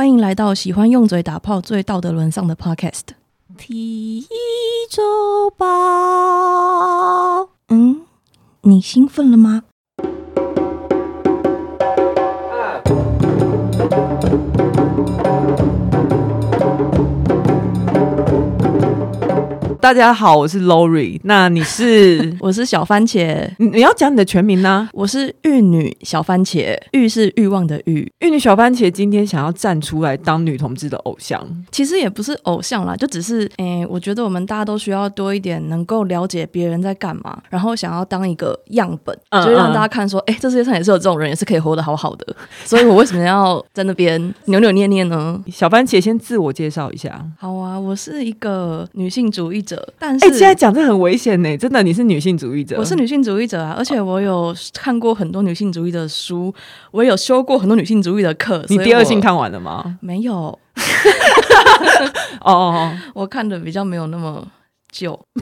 [0.00, 3.02] 欢迎来到喜欢用嘴打炮、最道德沦丧的 Podcast。
[3.58, 4.26] 体
[4.88, 5.66] 周报。
[7.68, 8.00] 嗯，
[8.62, 9.64] 你兴奋了吗？
[19.80, 21.18] 大家好，我是 Lori。
[21.24, 22.36] 那你是？
[22.38, 23.48] 我是小番茄。
[23.56, 24.86] 你你要讲你的全名呢？
[24.92, 28.06] 我是玉女小番茄，玉是欲望的玉。
[28.18, 42.36] 玉女小番茄今天想要站出来当女同志的偶像，其实也不是偶像啦，就只是，诶、欸，我觉得我们大家都需要多一点能够了解别人在干嘛，然后想要当一个样本，嗯嗯就让大家看说，哎、欸，这世界上也是有这种人，也是可以活得好好的。
[42.66, 45.42] 所以我为什么要在那边扭扭捏捏呢？
[45.50, 47.24] 小番茄先自我介绍一下。
[47.38, 49.94] 好啊，我是一个女性主义者。
[49.98, 52.76] 但是，哎、欸，现在讲这很危险呢，真的，你是女性主义者？
[52.78, 56.52] 我是女性主义者啊，而且我有看过很多女性主义的书，
[56.90, 58.64] 我也有修过很多女性主义的课。
[58.68, 59.98] 你第二性看完了吗？
[60.00, 60.58] 没有。
[62.40, 64.46] 哦我看的比较没有那么
[64.90, 65.18] 久。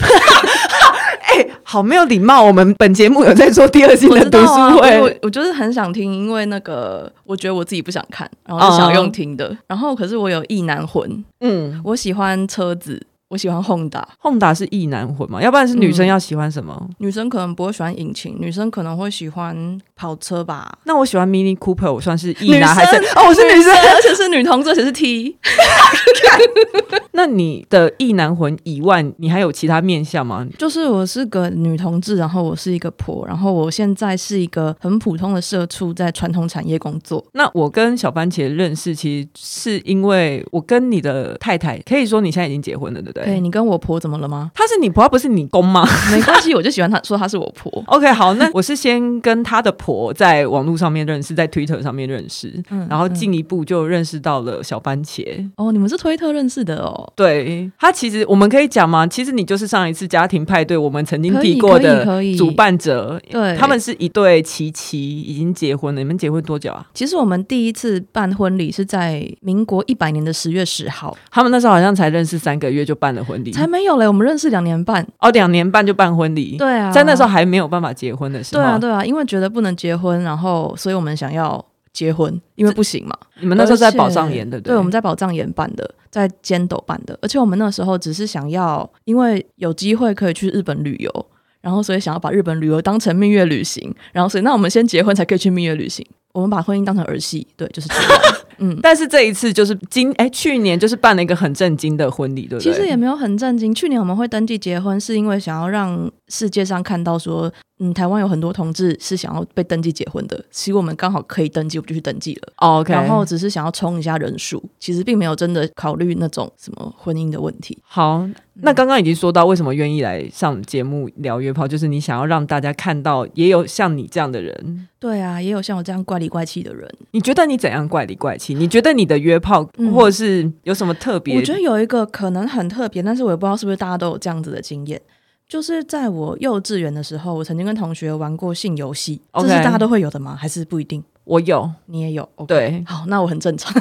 [1.28, 2.42] 哎、欸，好没有礼貌。
[2.42, 9.50] 我们本节目有在做第二性的读书会，我、啊、我，我就是很想听，因为那个我觉得我自己不想看，然后就想用听的。
[9.50, 13.00] Uh 然后可是我有意难魂，嗯，我喜欢车子。
[13.28, 15.42] 我喜欢 Honda，Honda 是意男魂嘛？
[15.42, 16.74] 要不然是女生要喜欢什么？
[16.80, 20.78] 嗯，女生可能不会喜欢引擎，女生可能会喜欢跑车吧。
[20.84, 22.96] 那我喜欢 Mini Cooper，我算是意男还是？
[23.16, 25.36] 哦，我是女生，而且是女同志，而且是 T。
[27.18, 30.46] 那你的异男魂以外，你还有其他面相吗？
[30.56, 37.24] 就是我是个女同志，然后我是一个婆，然后我现在是一个很普通的社畜，在传统产业工作。
[37.32, 43.24] 那我跟小番茄认识，其实是因为我跟你的太太，可以说你现在已经结婚了，对不对？
[43.24, 44.52] 对，你跟我婆怎么了吗？
[44.54, 45.84] 她是你婆，她不是你公吗？
[46.12, 47.82] 没关系，我就喜欢她说她是我婆。
[47.88, 55.24] OK，好，那我是先跟她的婆在网络上面认识，在 Twitter 上面认识，嗯、然后进一步就认识到了小番茄。
[55.56, 57.06] 哦，你们是推特认识的哦？
[57.14, 59.06] 对，他其实我们可以讲吗？
[59.06, 62.04] 其实你就是上一次家庭派对我们曾经提过的
[62.36, 66.00] 主办者，对，他们是一对奇奇，已经结婚了。
[66.00, 66.86] 你们结婚多久啊？
[66.94, 73.50] 其实我们第一次办婚礼是在民国一百年的十月十号，他们那时候好像才认识三个月就办了婚礼。
[73.52, 76.56] 才没有嘞，我们认识两年半哦，两年半就办婚礼。
[76.56, 78.62] 对啊，在那时候还没有办法结婚的时候。
[78.62, 81.64] 对啊，对啊，因为觉得不能结婚，然后所以我们想要
[81.98, 83.18] 结婚，因为不行嘛。
[83.40, 91.26] 你们那时候在宝藏岩的，对，对，我们在宝藏岩办的，在尖斗办的，而且我们那时候只是想要，因为有机会可以去日本旅游，
[91.60, 96.06] 然后所以想要把日本旅游当成蜜月旅行，然后所以那我们先结婚才可以去蜜月旅行。
[96.32, 98.10] 我们把婚姻当成儿戏，对，就是这样。
[98.58, 102.72] 嗯，但是这一次就是今哎、欸，去年就是办了一个很震惊的婚礼，对不对？
[102.72, 103.74] 其实也没有很震惊。
[103.74, 110.44] 去年我们会登记结婚，是因为想要让世界上看到说，嗯，台湾有很多同志是想要被登记结婚的。
[110.50, 112.52] 其实我们刚好可以登记，我们就去登记了。
[112.56, 117.78] Oh, OK，然后只是想要冲一下人数，其实并没有真的考虑那种什么婚姻的问题。
[117.82, 124.88] 好，那刚刚已经说到为什么愿意来上节目聊约炮，就是你想要让大家看到也有像你这样的人。
[124.98, 126.92] 对啊，也有像我这样怪里怪气的人。
[127.12, 128.47] 你觉得你怎样怪里怪气？
[128.54, 129.64] 你觉得你的约炮
[129.94, 131.34] 或者是有什么特别？
[131.34, 135.00] 嗯，我觉得有一个可能很特别，但是我也不知道是不是大家都有这样子的经验。
[135.48, 139.20] 就是在我幼稚园的时候，我曾经跟同学玩过性游戏。
[139.32, 140.36] 这是大家都会有的吗？
[140.38, 141.02] 还是不一定？
[141.24, 142.28] 我有，你也有。
[142.36, 142.46] Okay.
[142.46, 143.72] 对，好，那我很正常。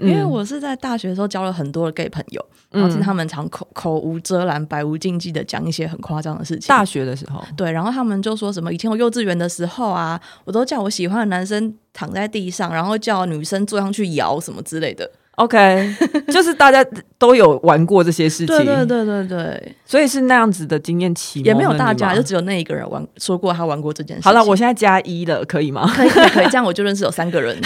[0.00, 6.68] 因为我是在大学的时候交了很多的 gay 朋友，嗯、然后是他们常口口无遮拦、百无禁忌的讲一些很夸张的事情。
[6.68, 15.10] 大学的时候，对，然后他们就说什么以前我幼稚园的时候啊，我都叫我喜欢的男生躺在地上，然后叫女生坐上去摇什么之类的。
[15.36, 15.94] OK，
[16.32, 16.84] 就是大家
[17.18, 24.22] 都有玩过这些事情，对对对对对，所以是那样子的经验起，也没有大家，就只有那一个人玩说过他玩过这件事。
[24.22, 25.86] 好了，我现在加一了，可以吗？
[25.94, 27.56] 可以可以，这样我就认识有三个人。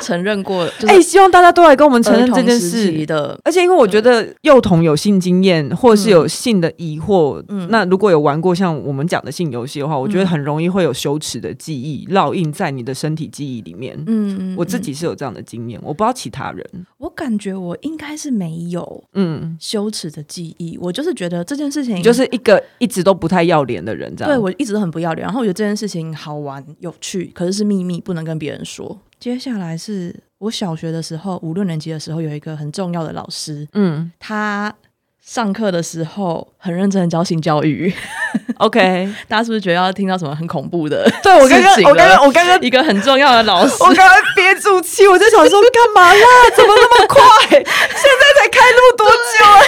[0.00, 3.38] 承认过， 哎、欸，希望大家都来跟我们承认这件事的。
[3.44, 14.00] 而且，因为我觉得幼童有性经验，或是有性的疑惑，嗯，那如果有玩过像我们讲的性游戏的话，嗯，我觉得很容易会有羞耻的记忆烙印在你的身体记忆里面。
[14.06, 16.64] 嗯，我自己是有这样的经验，我不知道其他人。
[16.96, 20.78] 我感觉我应该是没有，嗯，羞耻的记忆。
[20.80, 24.32] 我就是觉得这件事情就是一个一直都不太要脸的人，这样。
[24.32, 28.98] 对，我一直都很不要脸，然后我觉得这件事情好玩有趣，可是是秘密，不能跟别人说。
[29.18, 34.74] 接下来是我小学的时候，五六年级的时候，有一个很重要的老师，嗯，他
[35.20, 37.92] 上课的时候很认真的教性教育。
[38.58, 41.10] OK， 大家是不是觉得要听到什么很恐怖的？
[41.22, 46.26] 对，我刚刚，我刚刚，我刚刚一个很重要的老师，我刚刚憋住气，我在想说干嘛啦？
[46.54, 47.24] 怎么那么快？
[47.50, 49.12] 现在才开录多久
[49.46, 49.62] 而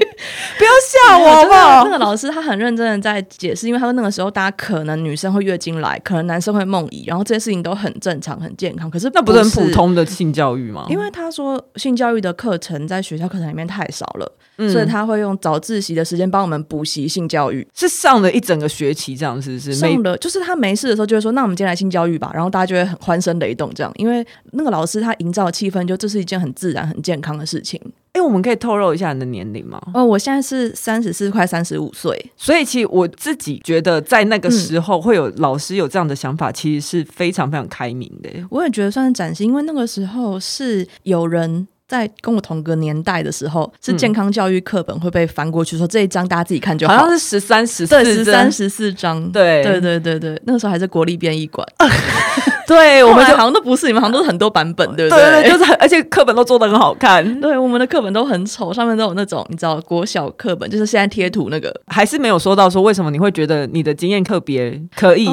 [0.00, 0.08] 已？
[0.58, 1.82] 不要吓骂我吧。
[1.84, 8.90] 那个老师他很认真的在解释，因为他说那个时候大家可能女生会月经来，可能男生会梦遗，然后这些事情都很正常、很健康。
[8.90, 10.86] 可是，不是那不是很普通的性教育吗？
[10.88, 14.32] 因为他说性教育的课程在学校课程里面太少了。
[14.58, 19.74] 嗯、所以他会用早自习的时间帮我们补习性教育，是上了一整个学期这样，是不是？
[19.74, 27.78] 上了，就是他没事的时候就会说：“那我们今天来性教育吧。”然后大家就会很欢声雷动，这样，因为那个老师他营造的气氛，就这是一件很自然、很健康的事情。
[28.16, 29.78] 哎、欸，我们可以透露一下你的年龄吗？
[29.92, 32.30] 哦，我现在是三十四，快三十五岁。
[32.34, 38.30] 所以其实我自己觉得，在那个时候会有老师有这样的想法，其实是非常非常开明的。
[38.48, 41.68] 我也觉得算是崭新，因为那个时候是有人。
[41.88, 46.96] 在跟我同个年代的时候，是健康教育课本会被翻过去，说这一章大家自己看就好。
[46.96, 49.30] 好像是十三十四，十三十四章。
[49.30, 51.64] 对对对对对，那个时候还是国立编译馆。
[52.66, 55.24] 对，我们好像都不是，你们好像都是很多版本，对不对？
[55.24, 57.40] 对对，就是 而且课本都做的很好看。
[57.40, 61.74] 对，我们的课本都很丑，上面都有那种你知道国小课本，就是现在贴图那个。
[61.86, 65.26] 还是没有说到说为什么你会觉得你的经验特别可以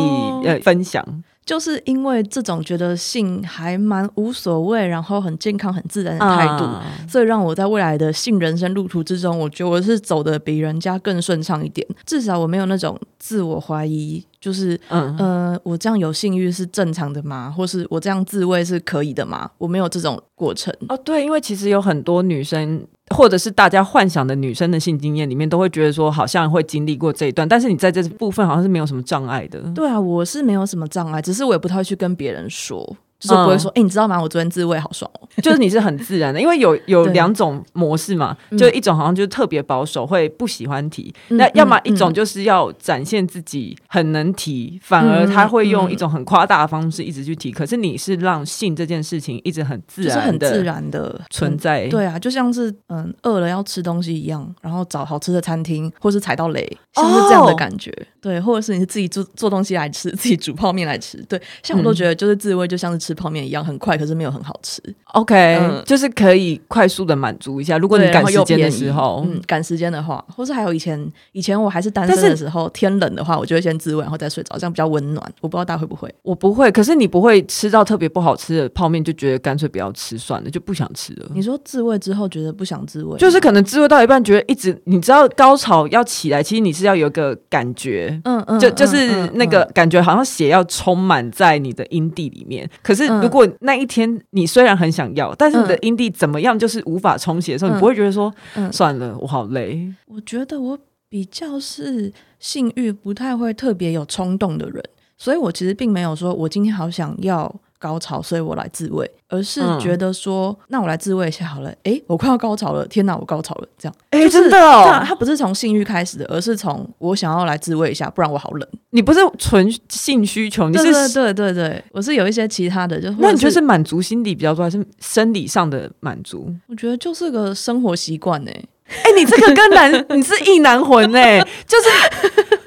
[0.46, 1.04] 呃分享。
[1.46, 11.86] 就是因为这种觉得性还蛮无所谓，然后很健康、很自然的态度，啊、所以让我在未来的性人生路途之中，我觉得我是走的比人家更顺畅一点。
[12.06, 17.50] 至少我没有那种自我怀疑，就是嗯呃，我这样有性欲是正常的吗？
[17.56, 19.50] 或是我这样自慰是可以的吗？
[19.58, 20.74] 我没有这种过程。
[20.90, 22.86] 哦，对，因为其实有很多女生。
[23.14, 29.60] 或者是大家幻想的女生的性经验里面，都会觉得说好像会经历过这一段，但是你在这部分好像是没有什么障碍的。
[29.76, 32.96] 对啊，我是没有什么障碍，只是我也不太会去跟别人说。
[33.28, 34.22] 就是不会说，哎、嗯欸，你知道吗？
[34.22, 35.28] 我昨天自慰好爽哦。
[35.42, 41.14] 就是你是很自然的，因为有有两种模式嘛，就一种好像就是特别保守，会不喜欢提。
[41.30, 47.50] 嗯、那要么一种就是要展现自己很能提，嗯、反而他会用一种很夸大的方式一直去提。
[47.50, 51.88] 嗯、可是你是让性这件事情一直很自然，是很自然的存在。
[51.88, 57.90] 对啊，就像是嗯饿了要吃东西一样，然后找好吃的餐厅，或是踩到雷，像是这样的感觉。
[57.90, 61.18] 哦、对，或者是你是自己做做东西来吃，自己煮泡面来吃。
[61.24, 63.98] 对，像我都觉得就是自慰就像是吃泡面一样，很快。
[63.98, 64.82] 可是没有很好吃
[65.14, 67.78] ，OK，、嗯、就是可以快速的满足一下。
[67.78, 75.34] 如果你赶时间的时候，嗯，赶时间的话，或是还有以前以前我还是单身的时候，天冷的话，我就会先自慰，然后再睡着，这样比较温暖。
[75.42, 76.72] 我不知道大家会不会，我不会。
[76.72, 81.28] 可是你不会吃到特别不好吃的泡面，就觉得干脆不要吃算了，就不想吃了。
[81.34, 92.70] 你说自慰之后觉得不想自慰，就是可能自慰到一半觉得一直，你知道高潮要起来，其实你是要有一个感觉，嗯嗯，就就是那个感觉好像血要充满在你的阴蒂里面。
[92.82, 99.88] 可是如果那一天你虽然很想要，但是你的阴蒂怎么样就是无法充血的时候，嗯、你不会觉得说，嗯、算了，我好累。
[100.08, 100.78] 我觉得我
[101.10, 104.84] 比较是性欲不太会特别有冲动的人，
[105.18, 107.54] 所以我其实并没有说我今天好想要。
[107.84, 111.70] 高潮，所以我来自慰，而是觉得说，嗯、那我来自慰一下好了。
[111.84, 113.96] 哎、欸，我快要高潮了，天哪，我高潮了，这样。
[114.12, 118.66] 哎、欸，就是、真的哦，他不是从性欲开始的，而是从我想要来自慰一下，不然我好冷。
[118.92, 126.50] 你不是纯性需求，你是对对对对对，我是有一些其他的，就那你觉得是满足心理比较多，还是生理上的满足？
[126.68, 128.52] 我觉得就是个生活习惯呢。
[128.88, 131.90] 哎、欸，你这个跟男，你是异男魂哎，就是。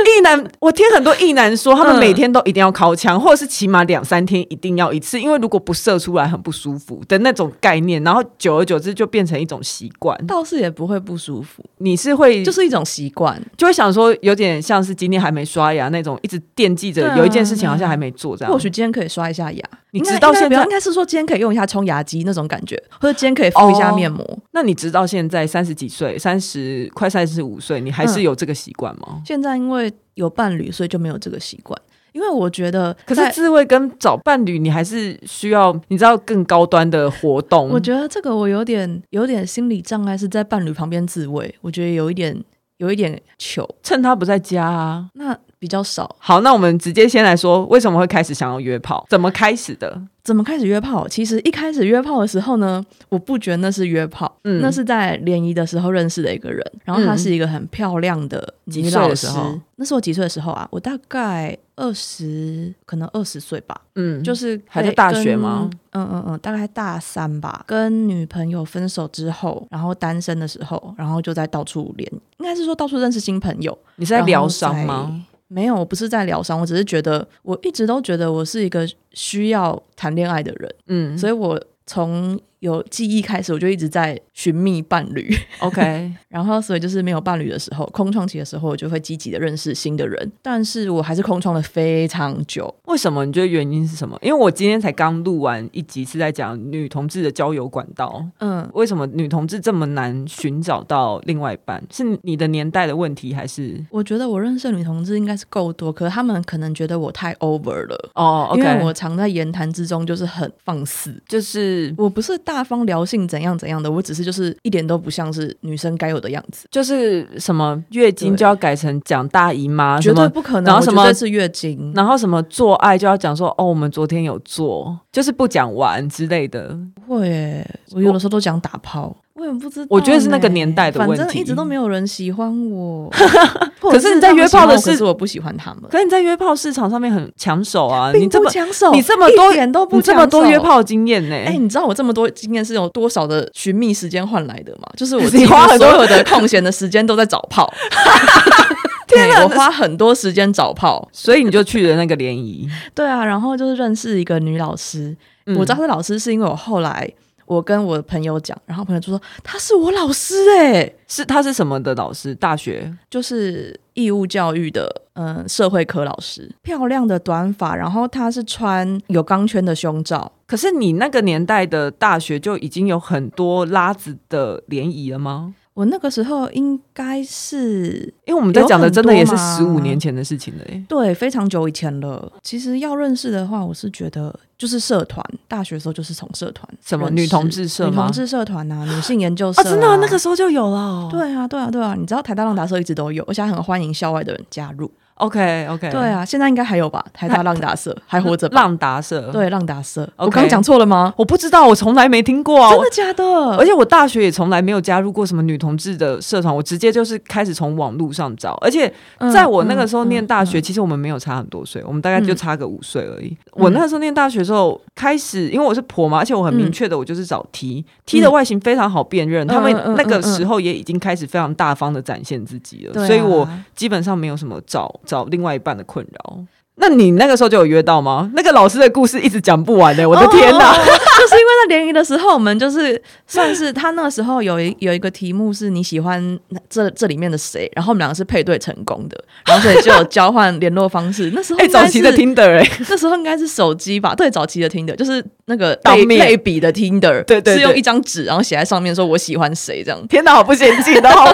[0.06, 10.16] 异男，我听很多异男说，他们每天都一定要靠枪，或者是起码两三天一定要一次，因为如果不射出来很不舒服的那种概念，然后久而久之就变成一种习惯。
[10.24, 18.52] 倒是也不会不舒服，你是会就是一种习惯，就会想说有点像是今天还没刷牙那种，一直惦记着有一件事情好像还没做这样。
[18.52, 19.64] 或许今天可以刷一下牙，
[19.98, 24.24] 你直到现在应该是说今天可以用一下冲牙机那种感觉，或者今天可以敷一下面膜。
[24.24, 29.06] 哦，那你直到现在三十几岁，三十快三十五岁，你还是有这个习惯吗？
[29.10, 29.92] 嗯，现在因为。
[30.16, 31.78] 有伴侣，所以就没有这个习惯。
[32.12, 37.68] 因为我觉得，可是自慰跟找伴侣，你还是需要你知道更高端的活动。
[37.68, 42.34] 我觉得这个我有点有点心理障碍，是在伴侣旁边自慰，我觉得有一点
[42.78, 43.68] 有一点糗。
[43.82, 46.14] 趁他不在家啊，那比较少。
[46.20, 49.04] 好，那我们直接先来说，为什么会开始想要约炮？
[49.10, 50.00] 怎么开始的？
[50.22, 51.06] 怎么开始约炮？
[51.08, 59.28] 其实一开始约炮的时候呢，我不觉得那是约炮，嗯，那是在联谊的时候认识的一个人，然后她是一个很漂亮的女老师。
[59.76, 60.66] 那是我几岁的时候啊？
[60.70, 63.80] 我大概二十，可能二十岁吧。
[63.94, 65.68] 嗯，就是还在大学吗？
[65.92, 67.64] 嗯嗯嗯，大概大三吧。
[67.66, 73.76] 跟女朋友分手之后，然后单身的时候，然后就在到处联，应该是说到处认识新朋友。
[73.96, 75.22] 你是在疗伤吗？
[75.48, 85.36] 没有，我不是在疗伤，我只是觉得，我一直都觉得我是一个需要谈恋爱的人，嗯，所以我从有记忆开始，我就一直在寻觅伴侣。
[85.60, 90.32] OK， 然后所以就是没有伴侣的时候，空窗期的时候，我就会积极的认识新的人。
[90.42, 92.74] 但是我还是空窗了非常久。
[92.86, 93.24] 为什么？
[93.24, 94.18] 你觉得原因是什么？
[94.22, 98.24] 因为我今天才刚录完一集，是在讲女同志的交友管道。
[98.38, 101.82] 嗯，为什么女同志这么难寻找到另外一半？
[101.90, 103.84] 是你的年代的问题，还是？
[103.90, 108.10] 我觉得我认识的女同志应该是够多，可是他们可能觉得我太 over 了。
[108.14, 120.64] 哦，okay，因为我常在言谈之中就是很放肆，就是我不是大方聊性怎样怎样的，我只是就是一点都不像是女生该有的样子，就是什么月经就要改成讲大姨妈，绝对不可能。
[120.64, 126.78] 然后什么是月经，然后什么做爱就要讲说哦，我们昨天有做，就是不讲完之类的。
[126.94, 129.14] 不会耶，我有的时候都讲打炮。
[129.38, 131.16] 我也不知道，我觉得是那个年代的问题。
[131.16, 133.10] 反正一直都没有人喜欢我。
[133.78, 135.82] 可是你在约炮的是，可是我不喜欢他们。
[135.90, 138.10] 可是你在约炮市场上面很抢手啊！
[138.12, 141.34] 你这么抢手，你这么多点都不这么多约炮经验呢？
[141.34, 144.88] 哎、欸，你知道我这么多经验是有多少的寻觅时间换来的吗？
[144.96, 147.70] 就是我自己花所有的空闲的时间都在找炮。
[149.06, 152.66] 天哪，我花很多时间找炮，所以你就去了那个联谊。
[152.94, 155.14] 对啊，然后就是认识一个女老师。
[155.44, 157.08] 嗯、我知道这老师是因为我后来。
[157.46, 162.34] 我跟我的朋友讲，然后朋友就说他是我老师哎、欸，是他是什么的老师？
[162.34, 166.50] 大学就是义务教育的，嗯，社会科老师。
[166.62, 170.30] 漂亮的短发，然后他是穿有钢圈的胸罩。
[170.46, 175.54] 可是你那个年代的大学就已经有很多拉子的联谊了吗？
[175.76, 182.32] 我那个时候应该是，因为我们在讲的真的也是十五年前的事情了，对，非常久以前了。
[182.42, 191.08] 其实要认识的话，我是觉得就是社团，大学的时候就是从社团，什么女同志社、女同志社团啊， 女性研究社啊，啊真的、啊、那个时候就有了、哦。
[191.12, 194.90] 对啊，对啊，对啊，你知道台大浪达社一直都有，而且还很欢迎校外的人加入。
[195.16, 197.04] OK OK，对啊，现在应该还有吧？
[197.12, 198.46] 台大浪达社还活着。
[198.48, 200.08] 浪达社，对，浪达社。
[200.16, 201.12] 我刚刚讲错了吗？
[201.16, 202.70] 我不知道，我从来没听过啊。
[202.70, 203.24] 真的假的？
[203.56, 208.52] 而且我大学也从来没有加入过什么女同志的社团，我直接就是开始从网络上找。
[208.60, 208.92] 而且
[209.32, 213.28] 在我那个时候念大学，嗯嗯嗯、其实我们没有差很多岁，我们大概就差个五岁而已。
[213.28, 226.44] 嗯、我那个时候念大学的时候，开始因为我是婆嘛，而且我很明确的，我就是找 T、嗯、T 的外形非常好辨认，嗯、他们那个时候也已经开始非常大方的展现自己了，嗯、所以我基本上没有什么找找另外一半的困扰。
[226.78, 228.30] 那你那个时候就有约到吗？
[228.34, 230.72] 那个老师的故事一直讲不完呢、欸，我的天哪！
[230.72, 230.76] 哦、
[231.18, 241.32] 就是因为在联谊的时候，我们就是算是他那个时候有一有一个题目是你喜欢这这里面的谁，然后我们两个是配对成功的，然后所以就有交换联络方式。
[241.34, 244.14] 那时候 哎、欸，早期的 Tinder 哎， 那时候应该是手机吧？
[244.14, 250.06] 对，早期的 Tinder 就是那个类类比的 Tinder，对，对对，是用一张纸，然后写在上面说我喜欢谁这样。
[250.08, 250.94] 天哪，好不先进！
[251.02, 251.24] 然后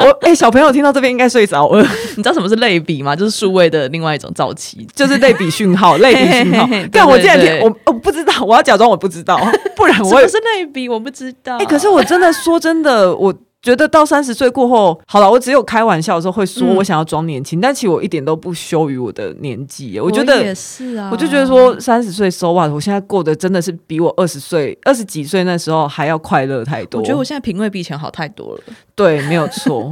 [0.00, 1.86] 我哎、欸，小朋友听到这边应该睡着了。
[2.16, 3.14] 你知道什么是类比吗？
[3.14, 6.68] 就是数位的另外一种早期，就是类比讯号， 类比讯号。
[6.92, 9.38] 但我现在听，我我不知道，我要假装我不知道，
[9.76, 11.56] 不然我也是类比，我不知道。
[11.56, 19.98] 哎、欸，可是我真的说真的，我觉得到三十岁过后，好了，我只有开玩笑的时候会说我想要装年轻，嗯、但其实我一点都不羞于我的年纪。
[19.98, 27.00] 我觉得也是啊，我就觉得说三十岁 so what，我现在过得真的是比我二十岁、二十几岁那时候还要快乐太多。
[27.00, 28.60] 我觉得我现在品味比以前好太多了。
[28.94, 29.90] 对，没有错。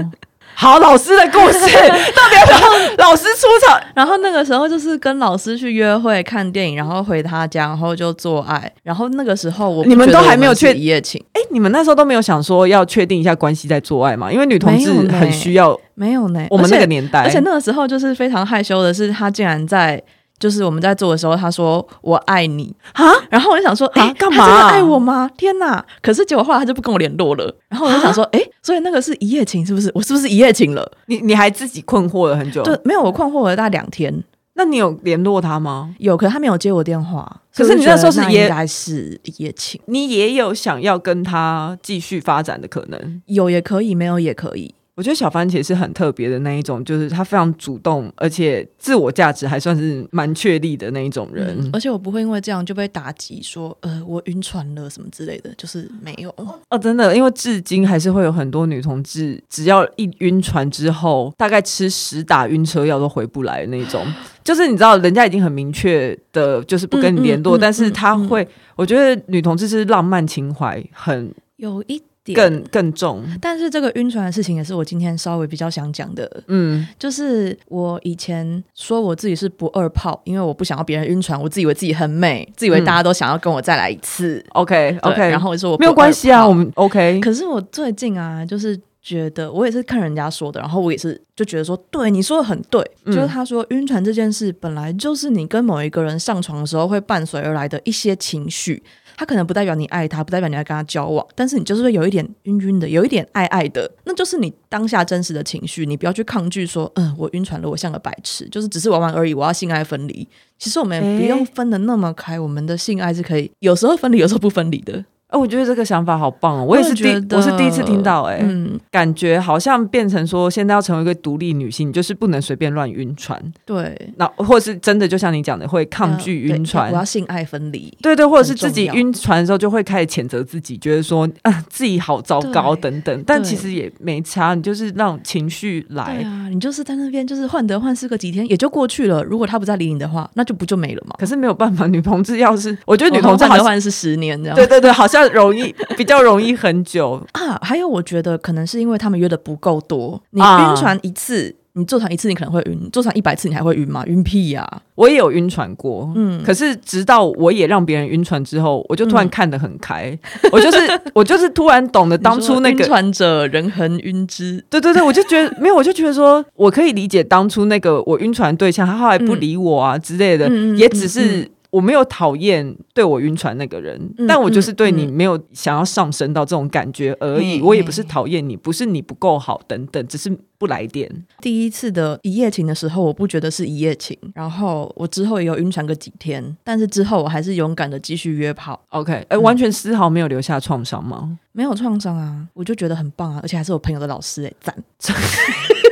[0.54, 2.68] 好，老师的故事，特别然后
[2.98, 8.72] 老师出场，然后那个时候就是跟老师去约会、看电影，然后回他家，然后就做爱。
[8.82, 14.32] 然后那个时候我，我你们都还没有确一夜情，哎，你们那时候都没有想说要确定一下关系再做爱吗？
[14.32, 16.46] 因为女同志很需要，没有呢。
[16.50, 20.02] 我们那个年代，而且那个时候就是非常害羞的是，他竟然在。
[20.44, 24.46] 就是我们在做的时候，他说我爱你啊，然后我就想说，哎，干嘛？
[24.46, 25.26] 他真的爱我吗？
[25.38, 25.82] 天哪！
[26.02, 29.90] 可是结果后来他就不跟我联络了，然后我就想说，哎，所以那个是一夜情是不是？
[29.94, 30.86] 我是不是一夜情了？
[31.06, 32.62] 你你还自己困惑了很久？
[32.62, 34.22] 对，没有，我困惑了大概两天。
[34.52, 35.94] 那你有联络他吗？
[35.98, 37.40] 有，可是他没有接我电话。
[37.56, 43.22] 可是你那时候是应该是一夜情，你也有想要跟他继续发展的可能？
[43.28, 44.74] 有也可以，没有也可以。
[44.96, 51.56] 我觉得小番茄是很特别的那一种，就是他非常主动，而且自我价值还算是蛮确立的那一种人。
[51.60, 56.30] 嗯，而且我不会因为这样就被打击，说呃我晕船了什么之类的，就是没有
[56.68, 64.06] 哦，真的，因为至今还是会有很多女同志，只要一晕船之后，大概吃十打晕车药都回不来的那种。
[64.44, 68.46] 就是你知道，人家已经很明确的，就是不跟你联络，嗯嗯嗯，但是他会，
[68.76, 72.00] 我觉得女同志是浪漫情怀很有一。
[72.32, 76.42] 更更重，但是这个晕船的事情也是我今天稍微比较想讲的。
[76.46, 84.42] 嗯，就是我以前说我自己是不二炮，因为我不想要别人晕船，我自以为自己很美，自以为大家都想要跟我再来一次。
[84.50, 87.20] OK OK，然后我说我没有关系啊，我们 OK。
[87.20, 88.80] 可是我最近啊，就是。
[89.04, 98.82] 觉得我也是看人家说的，然后我也是就觉得说，对你说的很对，嗯、就是他说晕船这件事本来就是你跟某一个人上床的时候会伴随而来的一些情绪，
[99.16, 110.26] 他可能不代表你爱他，不代表你要跟他交往，但是你就是会有一点晕晕的，有一点爱爱的，那就是你当下真实的情绪，你不要去抗拒说，嗯，我晕船了，我像个白痴，就是只是玩玩而已，我要性爱分离。
[110.58, 115.04] 其实我们不用分的那么开，我们的性爱是可以有时候分离，有时候不分离的。
[115.34, 116.64] 哦，我觉得这个想法好棒哦！
[116.64, 139.22] 我也是第我，我是第一次听到，欸，哎，嗯，感觉好像变成说，现在要成为一个独立女性，就是不能随便乱晕船，对，那或是真的就像你讲的，会抗拒晕船，我要性爱分离，对对，或者是自己晕船的时候就会开始谴责自己，觉得说啊自己好糟糕等等，但其实也没差，你就是让情绪来，对啊，你就是在那边就是患得患失个几天也就过去了。
[139.24, 141.16] 如果他不再理你的话，那就不就没了嘛？
[141.18, 145.74] 可是没有办法，女同志要是我觉得女同志患得患失十年这样，对对对，好像容易。
[145.96, 150.20] 比较容易很久啊，还有我觉得可能是因为他们约的不够多。
[150.30, 154.02] 你晕船一次，啊、你坐船一次，你可能会晕；坐船一百次，你还会晕吗？
[154.06, 154.82] 晕屁呀、啊！
[154.94, 160.10] 我也有晕船过，嗯，可是直到我也让别人晕船之后，我就突然看得很开。
[160.42, 171.48] 嗯、 我就是我就是突然懂得当初那个晕船者人恒晕之，对对对，我就觉得没有，我就觉得说我可以理解当初那个我晕船对象，他后来不理我啊之类的，嗯、也只是。
[171.74, 177.58] 嗯我没有讨厌对我晕船那个人，嗯、但我就是对你没有想要上升到这种感觉而已。
[177.58, 181.10] 嗯、我也不是讨厌你，不是你不够好等等，只是不来电。
[181.40, 188.80] 第一次的一夜情的时候，我不觉得是一夜情，然后我之后也有晕船个几天，但是之后我还是勇敢的继续约炮。
[188.90, 191.22] OK，哎、欸，完全丝毫没有留下创伤吗？
[191.24, 194.76] 嗯、没有创伤啊，我就觉得很棒啊，而且还是我朋友的老师哎、欸，赞。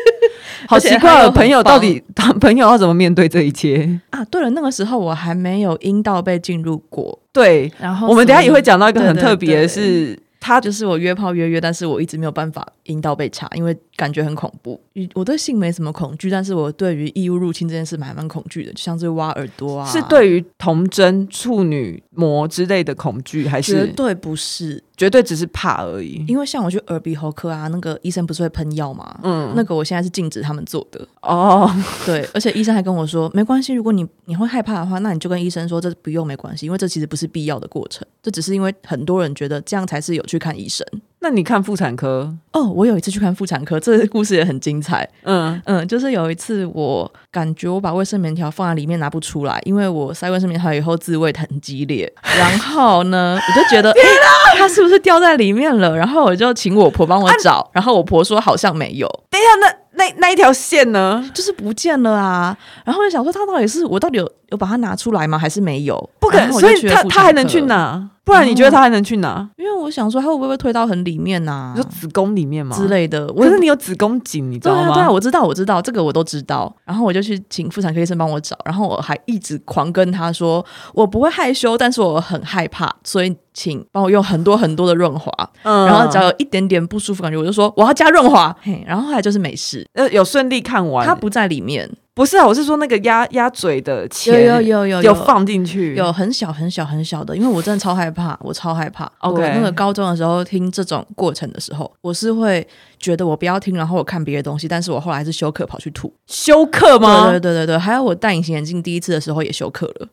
[0.68, 4.24] 好奇怪，朋友到底他 朋友要怎么面对这一切啊？
[4.26, 7.18] 对了，那个时候我还没有阴道被进入过。
[7.32, 10.18] 对，然后我们等下也会讲到一个很特别的是。
[10.44, 14.80] 他就是我约炮约约，但是我一直没有办法阴道被插，因为感觉很恐怖。
[15.14, 19.86] 我对性没什么恐惧，但是我对于异物入侵这件事蛮蛮恐惧的，就像是挖耳朵啊。
[19.86, 24.82] 是对于童贞、处女膜之类的恐惧，还是绝对不是？
[24.94, 26.24] 绝对只是怕而已。
[26.28, 29.18] 因为像我去耳鼻喉科啊，那个医生不是会喷药吗？
[29.24, 31.04] 嗯，那个我现在是禁止他们做的。
[31.22, 31.68] 哦，
[32.06, 40.22] 对，而且医生还跟我说，没关系，如果你你会害怕的话，那你就跟医生说这不用没关系，因为这其实不是必要的过程，这只是因为很多人觉得这样才是有。
[40.32, 40.86] 去看医生，
[41.22, 42.64] 那你看妇产科哦。
[42.64, 45.08] 我有一次去看妇产科，这个故事也很精彩。
[45.22, 55.96] 嗯嗯，就是有一次我感觉我把卫生棉条放在里面拿不出来，因为我塞卫生棉条以后自慰很激烈，然后呢， 我就觉得天哪，它是不是掉在里面了？
[55.96, 59.08] 然后我就请我婆帮我找，啊、然后我婆说好像没有。
[59.30, 61.24] 等一下，那那那一条线呢？
[61.32, 62.54] 就是不见了啊。
[62.84, 65.38] 然后我就想说，它到底是我到底有有把它拿出来吗？
[65.38, 66.10] 还是没有？
[66.20, 68.10] 不可能，所以它它还能去哪？
[68.24, 69.48] 不然你觉得他还能去哪？
[69.56, 71.74] 因为我想说，他会不会推到很里面呐？
[71.76, 72.76] 就子宫里面吗？
[72.76, 73.26] 之类的。
[73.32, 74.82] 可是你有子宫颈，你知道吗？
[74.84, 76.72] 对啊，对啊，我知道，我知道，这个我都知道。
[76.84, 85.32] 然后我就去请妇产科医生帮我找，然后我还一直狂跟他说，我不会害羞，但是我很害怕，所以请帮我用很多很多的润滑。
[85.62, 88.54] 嗯，然后只要有一点点不舒服感觉，我就说我要加润滑。
[88.62, 91.88] 嘿，然后后来就是没事，呃，有顺利看完，他不在里面。
[92.14, 99.10] 不是啊，我是说那个鸭鸭嘴的钱有有有有有放进去，有很小很小很小的，因为我真的超害怕，我超害怕。
[99.20, 102.66] OK，我那个高中的时候听这种过程的时候，我是会
[102.98, 106.12] 觉得我不要听，然后我看别的东西，但是我后来是休克跑去吐。
[106.26, 107.30] 休克吗？
[107.30, 110.08] 对对对对对，还有我戴隐形眼镜第一次的时候也休克了。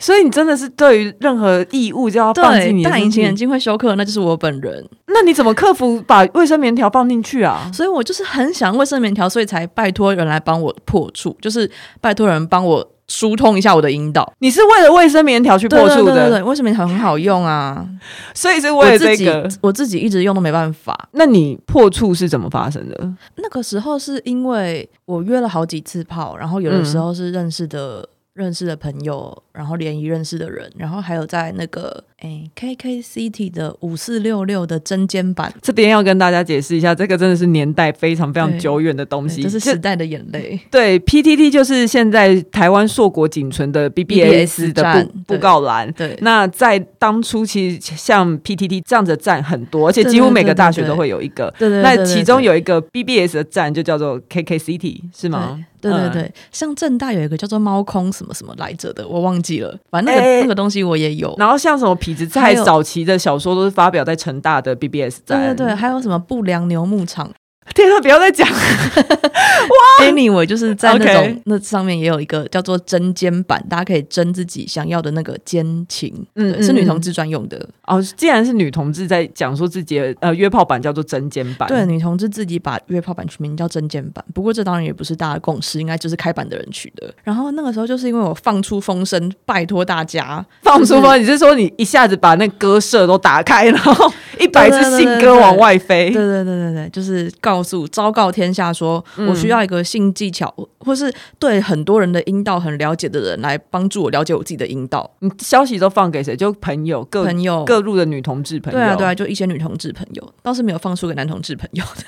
[0.00, 4.84] 所以你真的是对于任何异物就要放进你的戴隐形眼镜会休克，那就是我本人。
[5.08, 7.70] 那你怎么克服把卫生棉条放进去啊？
[7.72, 14.32] 所以我就是很想卫生棉条，所以才拜托人来帮我破处，就是拜托人帮我疏通一下我的阴道。
[14.38, 16.12] 你是为了卫生棉条去破处的？
[16.12, 17.86] 对对对对，卫生棉条很好用啊，
[18.32, 21.08] 所以是为了这个，我自己，我自己一直用都没办法。
[21.12, 23.12] 那你破处是怎么发生的？
[23.36, 28.00] 那个时候是因为我约了好几次炮，然后有的时候是认识的。
[28.00, 28.08] 嗯
[28.40, 40.60] 认识的朋友，然后联谊认识的人，然后还有在那个诶 KK City 的五四六六的针尖版，这边要跟大家解释一下，这个真的是年代非常非常久远的东西，这是时代的眼泪。
[40.70, 45.90] 对，PTT 就是现在台湾硕果仅存的 BBS 的布布告栏。
[45.92, 51.52] 对，那在当初其实像 PTT 这样子的站很多，而且几乎每个大学都会有一个。
[51.58, 55.64] 对对，那其中有一个 BBS 的站就叫做 KK City，是吗？
[55.80, 59.74] 对对对，嗯、像正大有一个叫做猫空什么什么来着的，我忘记了。
[59.90, 61.34] 反正那个、欸、那个东西我也有。
[61.38, 65.38] 然后像什么痞子在早期的小说都是发表在成大的 BBS 站。
[65.38, 67.30] 对对对，还有什么不良牛牧场。
[67.74, 68.46] 天呐，不要再讲！
[68.50, 77.68] 哇，Anyway，就是在那种那上面也有一个叫做针尖版，大家可以针自己想要的那个奸情，嗯，是女同志专用的。
[77.86, 84.24] 哦，既然是女同志在讲说自己的呃约炮版叫做针尖版，对，女同志自己把约炮版取名叫针尖版。
[84.34, 87.12] 不过这当然也不是大家共识，应该就是开版的人取的。
[87.22, 96.10] 然后那个时候就是因为我放出风声，拜托大家放出风，你是说你一下子把那歌舍都打开，然后一百只信鸽往外飞？
[96.10, 105.08] 对对对对对，就是告诉昭告天下说，我需要一个性技巧，或是对很多人的阴道很了解的人来帮助我了解我自己的阴道。
[105.20, 106.34] 你消息都放给谁？
[106.34, 108.78] 就朋友，各朋友各路的女同志朋友。
[108.78, 112.02] 对啊对啊，就一些女同志朋友，倒是没有放出给男同志朋友的。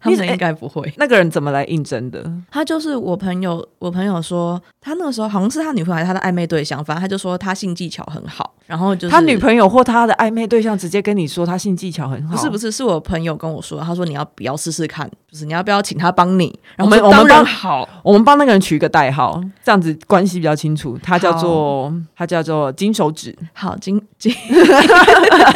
[0.00, 0.92] 他们应该不会。
[0.96, 2.24] 那个人怎么来应征的？
[2.50, 3.66] 他就是我朋友。
[3.78, 8.54] 我朋友说，他那个时候好像是他女朋友还是他的暧昧对象，反正他就说他性技巧很好。
[8.66, 12.34] 然后就是他女朋友或他的暧昧对象直接跟你说他性技巧很好。
[12.34, 15.08] 不是不是，是我朋友跟我说，他说你要不要试试看？
[15.30, 16.58] 就是你要不要请他帮你？
[16.74, 20.98] 然后我们我们帮好，我们帮那个人取一个代号，这样子关系比较清楚。
[21.00, 23.36] 他叫做他叫做金手指。
[23.52, 24.34] 好金金，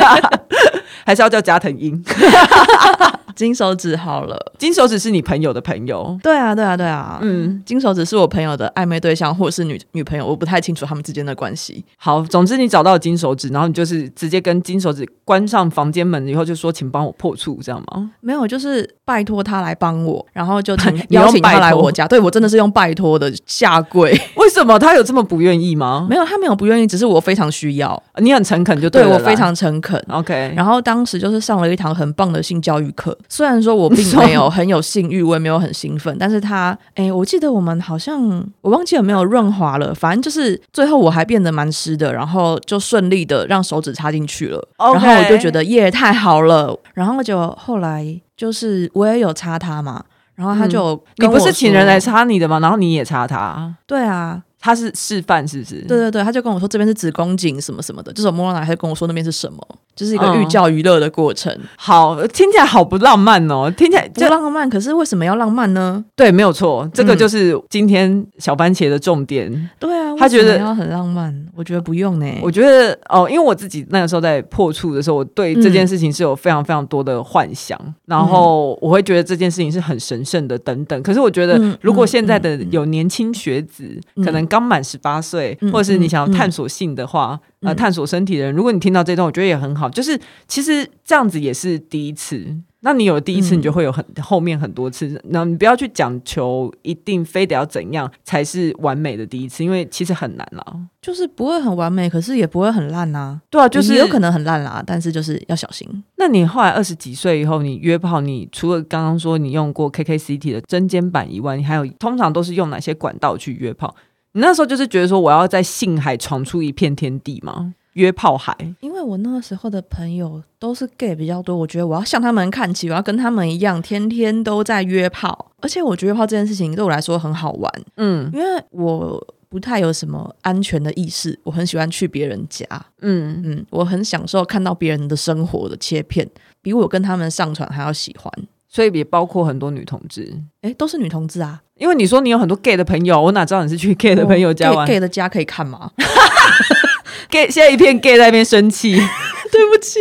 [1.04, 2.00] 还是要叫加藤鹰。
[3.36, 11.84] 金手指好了，金手指是你朋友的朋友，对啊，对啊，对啊，嗯，金手指是我朋友的暧昧对象，或者是女女朋友，我不太清楚他们之间的关系。
[11.96, 18.10] 好，总之你找到金手指，然后你就是直接跟金手指关上房间门以后，就说请帮我破处，这样吗？
[18.20, 22.06] 没有，就是拜托他来帮我，然后就请 邀请他来我家。
[22.06, 24.16] 对，我真的是用拜托的下跪。
[24.40, 26.06] 为什么他有这么不愿意吗？
[26.08, 28.02] 没有，他没有不愿意，只是我非常需要。
[28.16, 30.02] 你很诚恳，就对，对我非常诚恳。
[30.08, 38.20] OK，然后当时就是上了一堂很棒的性教育课，虽然说我并没有 很有性欲，我也没有很兴奋，但是他，哎、欸，我记得我们好像
[38.62, 44.94] 我忘记有没有润滑了，反正就是最后我还变得蛮湿的，然后就顺利的让手指插进去了，Okay.
[44.94, 50.02] 然后我就觉得耶，太好了，然后就后来就是我也有插他嘛，
[50.40, 52.58] 然后他就、嗯、你不是请人来插你的吗？
[52.60, 54.42] 然后你也插他，对啊。
[54.60, 55.76] 他是示范，是不是？
[55.86, 59.58] 对对对，他就跟我说这边是子宫颈什么什么的，就是我摸到哪，他就跟我说那边是什么，
[59.96, 61.50] 就是一个寓教于乐的过程。
[61.54, 64.68] 嗯、好，听起来好不浪漫哦，听起来不浪漫。
[64.68, 66.04] 可是为什么要浪漫呢？
[66.14, 69.50] 对，没有错，这个就是今天小番茄的重点。
[69.50, 72.26] 嗯、对啊，他觉得要很浪漫，我觉得不用呢。
[72.42, 81.02] 我觉得哦，因为我自己那个时候在破处的时候，我对这件事情是有非常非常多的幻想，嗯、然后我会觉得这件事情是很神圣的等等。
[81.02, 85.56] 可是我觉得，如果现在的有年轻学子，嗯、可能刚满十八岁。
[85.72, 89.88] 或者是你想要探索性的话，呃，探索身体的人，如果你听到这段，我觉得也很好。
[89.88, 92.56] 就是其实这样子也是第一次。
[92.82, 95.20] 那你有第一次，你就会有很、嗯、后面很多次。
[95.28, 100.64] 那你不要去讲求一定非得要怎样才是完美的第一次，因为其实很难啦。
[101.02, 103.40] 就是不会很完美，可是也不会很烂呐、啊。
[103.50, 105.86] 对啊，就是有可能很烂啦，但是就是要小心。
[106.16, 113.94] 那你后来二十几岁以后，你约炮，你除了刚刚说你用过 KKCT 的针尖版以外，你还有通常都是用哪些管道去约炮？
[114.32, 117.74] 你那时候就是觉得说，我要在性海闯出一片天地吗？
[117.94, 118.56] 约炮海？
[118.78, 125.50] 因为我那个时候的朋友都是 gay 比较多，我觉得我要向他们看齐，我要跟他们一样，天天都在约炮。
[125.60, 132.64] 而且我觉得约炮这件事情对我来说很好玩，嗯，因为我不太有什么安全的意识，我很喜欢去别人家，
[133.00, 136.26] 嗯嗯，我很享受看到别人的生活的切片，
[136.62, 138.32] 比我跟他们上床还要喜欢。
[138.72, 141.60] 所以也包括很多女同志，哎，都是女同志啊。
[141.76, 144.86] 因为你说你有很多 gay 的朋友，我哪知道你是去 gay 的朋友家玩？
[144.88, 145.90] gay 的家可以看吗？
[147.30, 148.94] gay 现在一片 gay 在那边生气，
[149.50, 149.98] 对不起。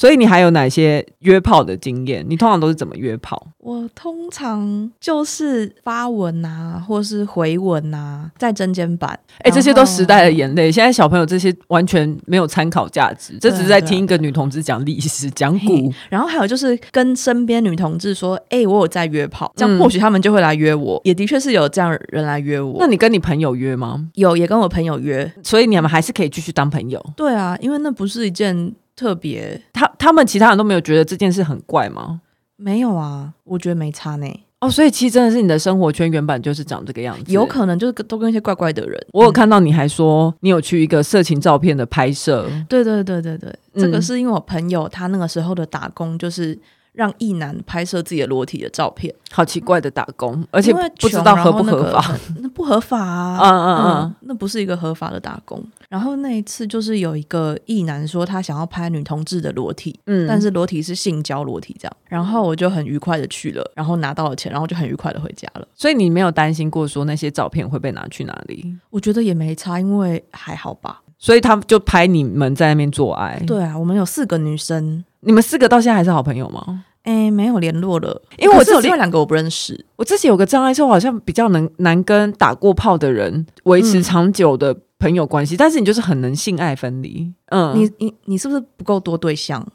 [0.00, 2.24] 所以你还有哪些约炮的经验？
[2.26, 3.48] 你通常都是怎么约炮？
[3.58, 9.10] 我通常就是发文啊，或是回文啊，在针尖版。
[9.40, 10.72] 哎、欸，这些都时代的眼泪。
[10.72, 15.92] 现在小朋友这些完全没有参考价值，这只是在听一个女同志讲历史、讲古。
[16.08, 20.96] 然后还有就是跟身边女同志说：“哎、欸，我有在约炮。”这样或许他们就会来约我。
[20.96, 22.76] 嗯、也的确是有这样人来约我。
[22.78, 24.08] 那你跟你朋友约吗？
[24.14, 25.30] 有，也跟我朋友约。
[25.42, 27.04] 所以你们还是可以继续当朋友。
[27.14, 28.72] 对啊，因为那不是一件。
[28.96, 32.20] 特别，他他们其他人都没有觉得这件事很怪吗？
[32.56, 34.26] 没有啊，我觉得没差呢。
[34.60, 39.06] 哦，所以其实真的是你的生活圈原本就是长这个样子，有可能就是都跟一些怪怪的人。
[39.12, 46.58] 我有看到你还说你有去一个色情照片的拍摄，对对对对对，嗯、这个是因为我朋友他那个时候的打工就是。
[46.92, 53.38] 让异男拍摄自己的裸体的照片，好奇怪的打工，而且不知道合不合法， 那不合法啊！
[53.40, 55.64] 嗯嗯嗯，那不是一个合法的打工。
[55.88, 61.96] 然后那一次就是有一个异男说他想要拍女同志的裸体，嗯，但是裸体是性交裸体这样。
[62.06, 65.66] 然后我就很愉快的去了，然后拿到了钱，然后就很愉快的回家了。
[65.74, 68.74] 所以你没有担心过说那些照片会被拿去哪里？
[68.90, 71.02] 我觉得也没差，因为还好吧。
[71.18, 73.38] 所以他们就拍你们在那边做爱。
[73.46, 75.04] 对啊，我们有四个女生。
[75.20, 76.84] 你们四个到现在还是好朋友吗？
[77.02, 79.86] 哎，没有联络了，因为我只有另外两个我不认识。
[79.96, 87.32] 我自己有个障碍，是我好像比较能难跟打过炮的人维持长久的朋友关系，嗯、但是你就是很能性爱分离。
[87.46, 89.66] 嗯，你你你是不是不够多对象？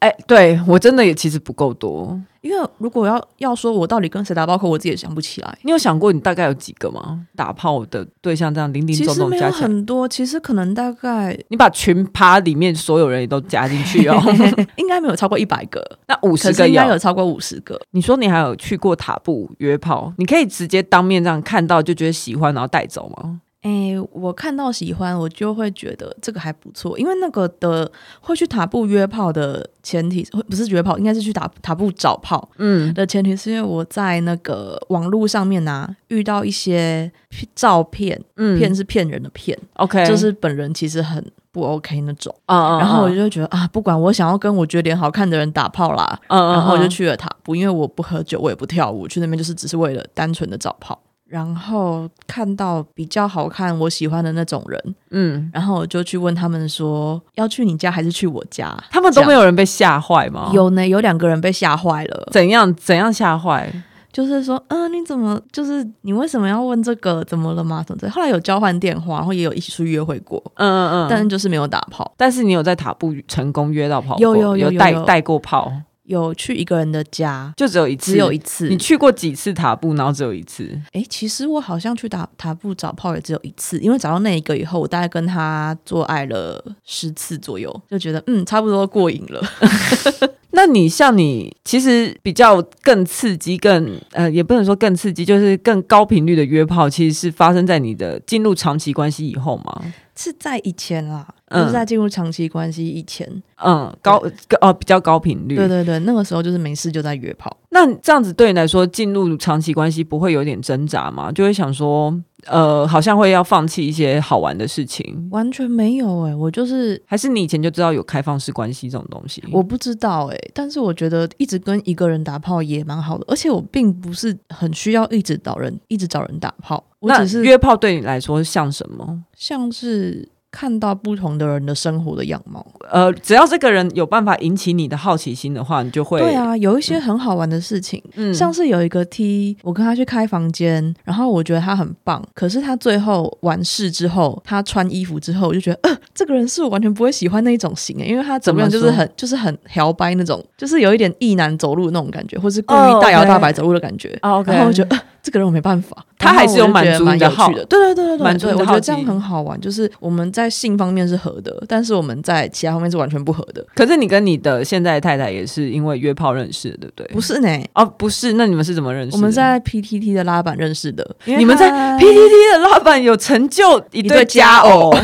[0.00, 2.20] 哎，对我真的也其实不够多。
[2.44, 5.58] 因为如果要要说我到底跟谁打包括我自己也想不起来。
[5.62, 7.26] 你有想过你大概有几个吗？
[7.34, 10.06] 打炮的对象这样零零总总加很多。
[10.06, 14.20] 其实可能大概你把群趴里面所有人也都加进去哦，
[14.76, 15.82] 应该没有超过一百个。
[16.06, 17.80] 那五十个应该有超过五十个。
[17.92, 20.12] 你说你还有去过塔布约炮？
[20.18, 23.40] 你可以直接当面这样看到就觉得喜欢，然后带走吗？
[23.64, 32.46] 哎、欸，我看到喜欢，我就会觉得这个还不错，因为那个的会去塔布约炮的前提，不是约炮，应该是去塔塔布找炮。
[32.58, 37.10] 嗯，的前提是因为我在那个网络上面呢、啊、遇到一些
[37.54, 42.34] 照片，嗯，骗是骗人的骗，OK，就是本人其实很不 OK 那种。
[42.44, 51.00] 啊嗯，然后我就会觉得啊，不管我想要跟我觉得脸好看的人打炮啦，嗯，然后我就去了塔布，因为我不喝酒，我也不跳舞，去那边就是只是为了单纯的找炮。
[51.34, 58.72] 然后看到比较好看、我喜欢的那种人，嗯，然后我就去问他们说，要去你家还是去我家？
[58.88, 60.52] 他们都没有人被吓坏吗？
[60.54, 62.28] 有呢，有两个人被吓坏了。
[62.30, 62.72] 怎样？
[62.76, 63.68] 怎样吓坏？
[64.12, 65.40] 就是说，嗯、呃，你怎么？
[65.50, 67.24] 就是你为什么要问这个？
[67.24, 67.84] 怎么了吗？
[67.84, 68.10] 怎么？
[68.10, 72.14] 后来有交换电话，然后也有一起出去约会过，嗯嗯嗯，但是就是没有打炮。
[72.16, 74.16] 但是你有在塔布成功约到炮？
[74.18, 75.72] 有有有有带带过炮。
[76.04, 78.68] 有去一个人的家，就只有一次，只有一次。
[78.68, 80.68] 你去过几次塔布，然后只有一次？
[80.92, 89.42] 哎、欸，其实我好像去打塔布找炮也只有一次，因为找到那一个以后，我大概跟他做爱了十次左右，就觉得嗯，差不多过瘾了。
[90.56, 99.82] 那你像你，其实比较更刺激、更呃，也不能说更刺激，就是更高频率的约炮，其实是发生在你的进入长期关系以后吗？
[100.14, 103.26] 是在以前啦，就是在进入长期关系以前，
[103.64, 104.22] 嗯，高
[104.60, 107.56] 哦比较高频率，对对对，那个时候就是没事就在约炮。
[107.70, 111.32] 那这样子对你来说，进入长期关系不会有点挣扎吗？
[111.32, 112.14] 就会想说，
[112.46, 115.28] 呃，好像会要放弃一些好玩的事情？
[115.30, 119.42] 完全没有哎、欸，我就是还是你以前就知道有开放式关系这种东西？
[119.50, 126.82] 我不知道哎、欸，但是我觉得一直跟一个人打炮也蛮好的，而且我并不是很需要一直找人，一直找人打炮。
[127.00, 129.24] 我只是约炮对你来说像什么？
[129.36, 130.28] 像是。
[130.54, 154.52] 看到不同的人的生活的样貌，呃，只要这个人有办法引起你的好奇心的话，你就会对啊，有一些很好玩的事情，嗯，像是有一个 T，我跟他去开房间，然后我觉得他很棒，可是他最后完事之后，他穿衣服之后，我就觉得，呃，这个人是我完全不会喜欢那一种型诶，因为他怎么样就是很就是很摇摆那种，就是有一点异男走路的那种感觉，或是故意大摇大摆走路的感觉，oh, okay.
[154.52, 154.96] 然后我觉得。
[154.96, 158.46] 呃这个人我没办法，他还是有满足的好，对对对对对，满足。
[158.48, 163.64] 我觉得这样很好玩，就是我们在性方面是合的，但是我们在其他方面是完全不合的。
[163.74, 167.06] 可是你跟你的现在的太太也是因为约炮认识的，对不对？
[167.14, 169.16] 不是呢，哦，不是，那你们是怎么认识的？
[169.16, 171.16] 我们在 PTT 的拉板认识的。
[171.24, 174.94] 你们在 PTT 的拉板有成就一对佳偶。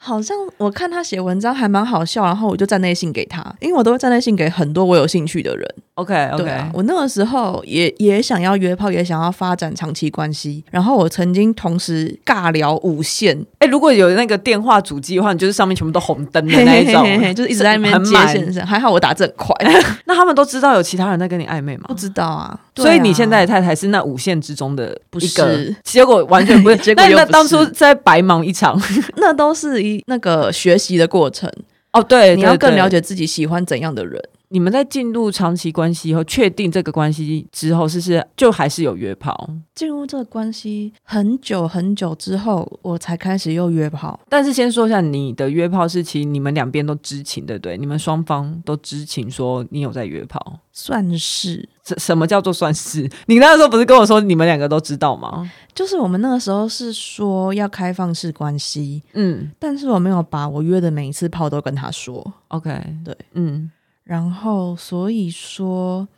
[0.00, 5.74] 好像我看他写文章还蛮好笑，然后我就站内信给他，因为我都会站内信给很多我有兴趣的人。
[5.94, 13.36] OK OK，对啊，我那个时候也也想要约炮，也想要发展长期关系，然后我曾经同时尬聊五线。
[13.58, 18.64] 哎，如果有那个电话主机的话，你就是上面全部都红灯的那一种， 嘿嘿嘿，就是一直在那边接线生。
[18.64, 19.52] 还好我打字很快。
[20.06, 21.86] 那他们都知道有其他人在跟你暧昧吗？
[21.88, 22.56] 不知道啊。
[22.76, 26.76] 所以你现在的太太是那五线之中的一个，不是，结果完全不 是。
[26.76, 28.80] 结果那那当初在白忙一场，
[29.16, 31.52] 那都是一那个学习的过程。
[31.92, 34.22] 哦，对，你要更了解自己喜欢怎样的人。
[34.50, 39.48] 你们在进入长期关系以后，确定这个关系之后，是不是就还是有约炮？
[39.74, 44.18] 进入这个关系很久很久之后，我才开始又约炮。
[44.28, 47.76] 但是先说一下，你的约炮是其实你们两边都知情，对不对？
[47.76, 51.68] 你们双方都知情，说你有在约炮，算是。
[51.84, 53.08] 什什么叫做算是？
[53.26, 55.50] 你那个时候不是跟我说你们两个都知道吗？
[55.74, 62.32] 就是我们那个时候是说要开放式关系，嗯，但是我没有把我约的每一次炮都跟他说。
[62.48, 62.70] OK，
[63.04, 63.70] 对，嗯。
[64.08, 66.08] 然后，所以说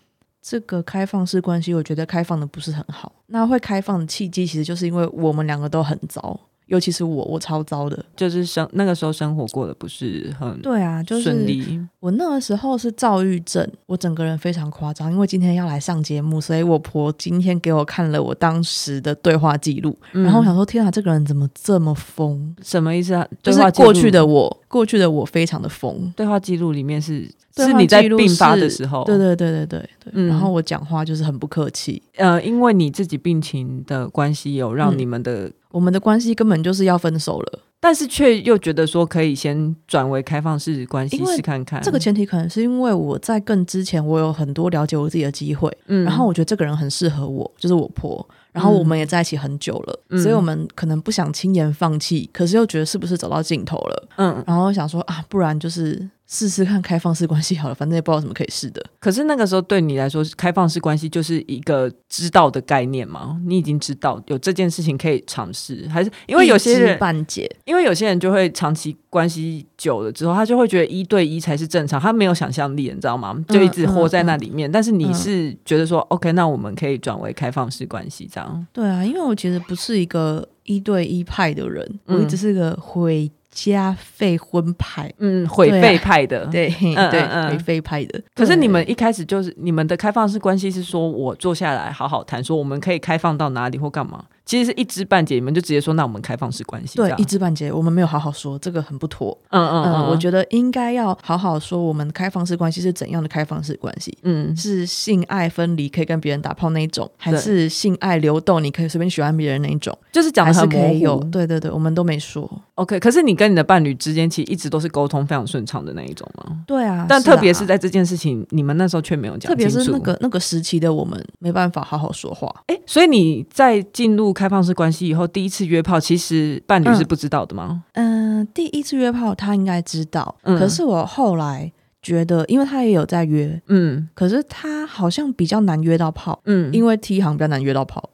[0.41, 3.13] 这个开放式关系，我觉得开放的不是很好。
[3.27, 6.39] 那会开放的契机，其实就是因为我们两个都很糟。
[6.67, 11.85] 尤其是我，我超糟的，就是生那个时候生活过得不是很对啊，就是顺利。
[11.99, 15.11] 我那个时候是躁郁症，我整个人非常夸张。
[15.11, 22.55] 因为今天要来上节目，所以我婆今天给我看了我当时的对话记录，嗯、然后我想说：天啊，这个人怎么这么疯？
[22.63, 23.27] 什么意思啊？
[23.43, 26.11] 就是过去的我，过去的我非常的疯。
[26.17, 30.13] 对话记录里面是是你在病发的时候，对对对对对对。
[30.13, 35.51] 嗯、然后我讲话就是很不客气，呃，因为你自己病情的关系，有让你们的。
[35.73, 41.81] 我们的关系根本就是要分手了，但是却又觉得说可以先转为开放式关系试看看。
[41.81, 48.29] 这个前提可能是因为我在更之前，我有很多了解我自己的机会，嗯，然后我觉得这个人很适合我，就是我婆。
[48.53, 54.09] 然后我们也在一起很久了，嗯、所以我们可能不想轻言放弃，可是又觉得是不是走到尽头了？
[54.17, 58.81] 嗯，然后想说啊，不然就是试试看开放式关系好了，反正也不知道什么可以试的。
[59.01, 63.37] 可是那个时候对你来说，开放式关系就是一个知道的概念嘛？
[63.45, 67.51] 你已经知道有这件事情可以尝试，还是因为有些人半解？
[67.65, 73.37] 因为有些人就会长期关系久了之后，他就会觉得一对一才是正常，他没有想象力，你知道吗？
[73.49, 74.69] 就一直活在那里面。
[74.69, 78.67] 嗯嗯、但是你是觉得说、嗯、，OK，那我们可以转为开放式关系这样？
[78.73, 88.21] 对啊，因为我其实不是一个一对一派的人，嗯、我一直是个回家废婚派，嗯，毁废派的，对对对，毁废派的。
[88.35, 94.25] 可是你们一开始就是你们的开放式关系是说我坐下来好好谈，说我们可以开放到哪里或干嘛？
[94.51, 96.97] 其实是一知半解，你们就直接说，那我们开放式关系。
[96.97, 99.39] 对，一知半解，我们没有好好说，这个很不妥。
[99.51, 104.19] 嗯嗯嗯，我觉得应该要好好说，我们开放式关系是怎样的开放式关系？
[104.25, 109.97] 嗯，是性爱分离可以跟别人打炮那一种，还是性爱流动你可以随便喜欢别人那一种？
[110.11, 111.23] 就是讲的很模糊。
[111.27, 112.51] 对对对，我们都没说。
[112.75, 116.65] OK，可是你跟你的伴侣之间其实一直都是沟通非常顺畅的那一种吗？
[116.67, 119.55] 对啊，但特别是在这件事情，你们那时候却没有讲清楚。
[119.55, 122.53] 特别是那个那个时期的我们没办法好好说话。
[122.67, 125.27] 哎，所以你在进入开放式关系以后。
[125.29, 127.85] 第一次约炮，其实伴侣是不知道的吗？
[127.93, 138.09] 嗯，嗯，第一次约炮他应该知道，嗯、可是我后来觉得，因为他也有在约，嗯，可是他好像比较难约到炮，嗯，因为 T 行比较难约到炮吧？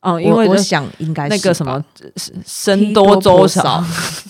[0.00, 1.84] 哦，因为我，我想应该是那个什么
[2.46, 3.84] 生多粥少，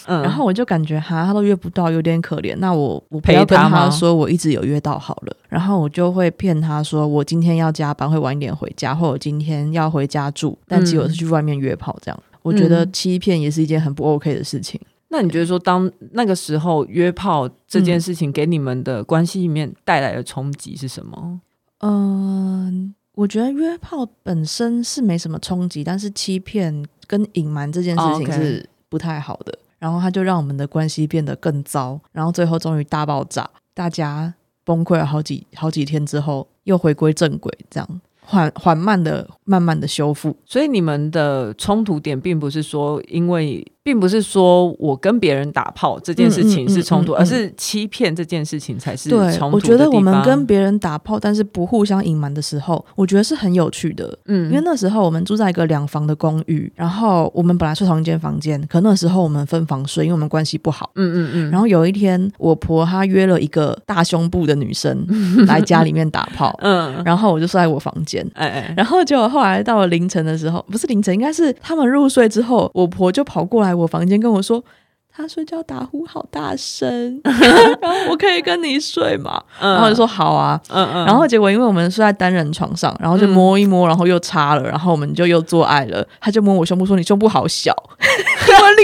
[0.07, 2.57] 嗯， 然后我就感觉哈，他都约不到，有点可怜。
[2.57, 12.19] 那我我不要跟他说我一直有约到好了，然后我就会骗他说我今天要加班，会晚一点回家，或者今天要回家住，但结果是去外面约炮这样。
[12.23, 14.81] 嗯、我觉得欺骗也是一件很不 OK 的事情。
[15.09, 21.41] 那你觉得说，当那个时候约炮这件事情给你们的关系里面带来的冲击是什么？
[21.81, 22.95] 嗯。
[23.19, 29.51] 我觉得约炮本身是没什么冲击，但是欺骗跟隐瞒这件事情是不太好的。
[29.51, 29.65] Oh, okay.
[29.81, 38.01] 然后他就让我们的关系变得更糟，然后最后终于大爆炸，大家崩溃了好几好几天之后，又回归正轨，这样
[38.31, 40.37] 缓缓慢的、慢慢的修复。
[40.45, 43.65] 所以你们的冲突点并不是说因为。
[43.81, 49.57] 并不是说我跟别人打炮这件事情是冲突，而是欺骗这件事情才是冲突。
[49.57, 54.19] 我觉得我们跟别人打炮，但是不互相隐瞒的时候，我觉得是很有趣的。
[54.27, 60.91] 嗯，因为那时候我们住在一个两房的公寓，然后我们本来睡同一间房间，可那时候我们分房睡，因为我们关系不好。
[60.97, 61.51] 嗯嗯嗯。
[61.51, 65.07] 然后有一天，我婆她约了一个大胸部的女生
[65.49, 66.55] 来家里面打炮。
[66.61, 67.03] 嗯。
[67.07, 68.18] 然后我就睡在我房间。
[68.35, 68.75] 哎哎。
[68.77, 73.75] 然后结果后来到了凌晨的时候，不是凌晨，应该是他们入睡之后，我婆就跑过来。
[73.75, 74.63] 我房间跟我说，
[75.15, 79.43] 他睡觉打呼好大声， 然后我可以跟你睡嘛？
[79.61, 86.07] 嗯、然后就说好啊，嗯嗯，然后结果因为我们睡在单人床上，然后就摸一摸，然后又擦了，然后我们就又做爱了。
[86.21, 87.75] 他就摸我胸部说：“你胸部好小。”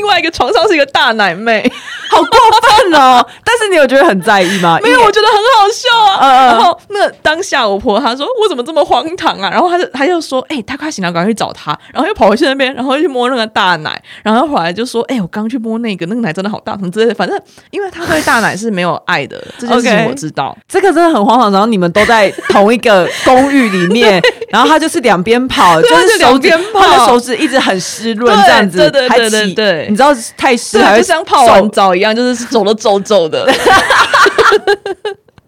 [0.05, 1.62] 另外一个床上是一个大奶妹，
[2.12, 3.27] 好过分哦！
[3.43, 4.79] 但是你有觉得很在意吗？
[4.85, 6.19] 没有，我觉得很好笑啊。
[6.21, 17.40] 嗯、然后那当下我婆她说：“我怎么这么荒唐啊？”然后她就她就说：“哎、欸，他快醒了，赶快去找她。”然后又跑回去那边，然后又去摸那个大奶，然后回来就说：“哎、欸，我刚去摸那个，那个奶真的好大，什么之类的。”反正
[17.71, 20.55] 因为她对大奶是没有爱的，这件事情我知道。
[20.61, 21.51] Okay, 这个真的很荒唐。
[21.51, 33.49] 然后你们都在同一个公寓里面，然后她就是两边跑， 就是两边跑，她的手指一直很湿润，这样子，对对对对对，你知道太湿，还就像泡完澡一样，就是走了皱皱的。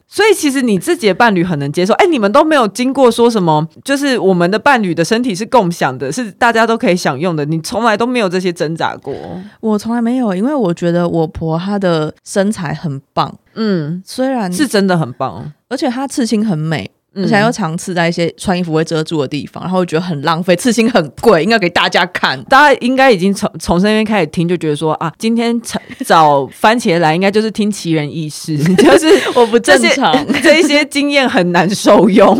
[0.06, 1.92] 所以其实你自己的伴侣很能接受。
[1.94, 7.44] 哎，你们都没有经过说什么，就是我们的伴侣的身体是共享的，是大家都可以享用的。
[7.44, 9.12] 你从来都没有这些挣扎过。
[9.60, 13.34] 我从来没有，因为我觉得我婆她的身材很棒。
[13.56, 16.92] 嗯，虽然是真的很棒，而且她刺青很美。
[17.16, 20.54] 而且又常刺在一些穿衣服会遮住的地方，然后我觉得很浪费。
[20.56, 22.42] 刺青很贵，应该给大家看。
[22.44, 25.58] 大家应该已经从从身边开始听，就觉得说啊，今天
[26.04, 32.36] 找番茄来，应该就是听奇人异事， 就是我不正常， 这一些经验很难受用，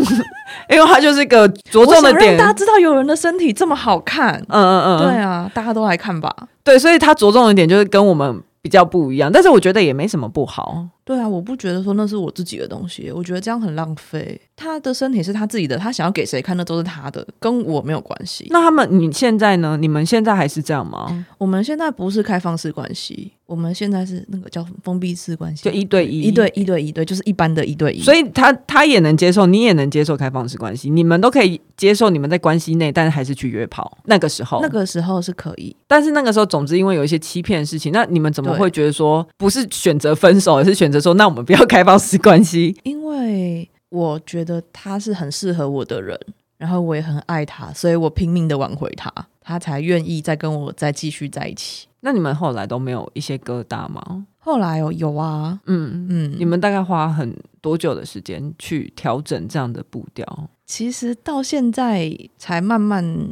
[0.69, 2.37] 因为它就是个着重的点。
[2.37, 6.33] 大家知道有人的身体这么好看，嗯嗯嗯，对啊，大家都来看吧。
[6.63, 10.85] 对，所以他着重的点就是跟我们比较不一样，但是我觉得也没什么不好。
[11.07, 14.37] 对啊，我不觉得说那是我自己的东西，我觉得这样很浪费。
[14.57, 18.45] 他的身体是他自己的，他想要给谁看，那都是他的，跟我没有关系。
[18.49, 19.77] 那他们你现在呢？
[19.79, 21.25] 你们现在还是这样吗？
[21.37, 28.01] 我们现在不是开放式关系，我们现在是那个叫封闭式关系，就一对一，一对一对一对，就是一般的一对一。
[28.01, 33.97] 所以他他也能接受，你也能接受开放式关系，你们都可以接受你们在关系内，但是还是去约炮。
[34.05, 42.77] 那个时候，那个时候是可以，但是那个时候，总之因为有一些欺骗的事情，那你们怎么会觉得说不是选择分手，而是选择说那我们不要开放式关系？
[42.83, 43.69] 因为。
[43.89, 46.19] 我觉得他是很适合我的人，
[46.57, 51.87] 然后我也很爱他，所以我拼命的挽回他，他才愿意再跟我再继续在一起。
[52.01, 54.27] 那你们后来都没有一些疙瘩吗？
[54.39, 60.49] 后来有有啊，嗯嗯，你们大概花很多久的时间去调整这样的步调？
[60.65, 63.29] 其实到现在才慢慢，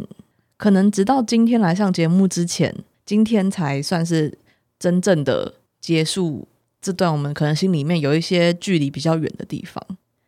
[0.55, 2.73] 可能直到今天来上节目之前，
[3.05, 4.37] 今天才算是
[4.79, 6.47] 真正的结束
[6.85, 9.83] 这段我们可能心里面有一些距离比较远的地方。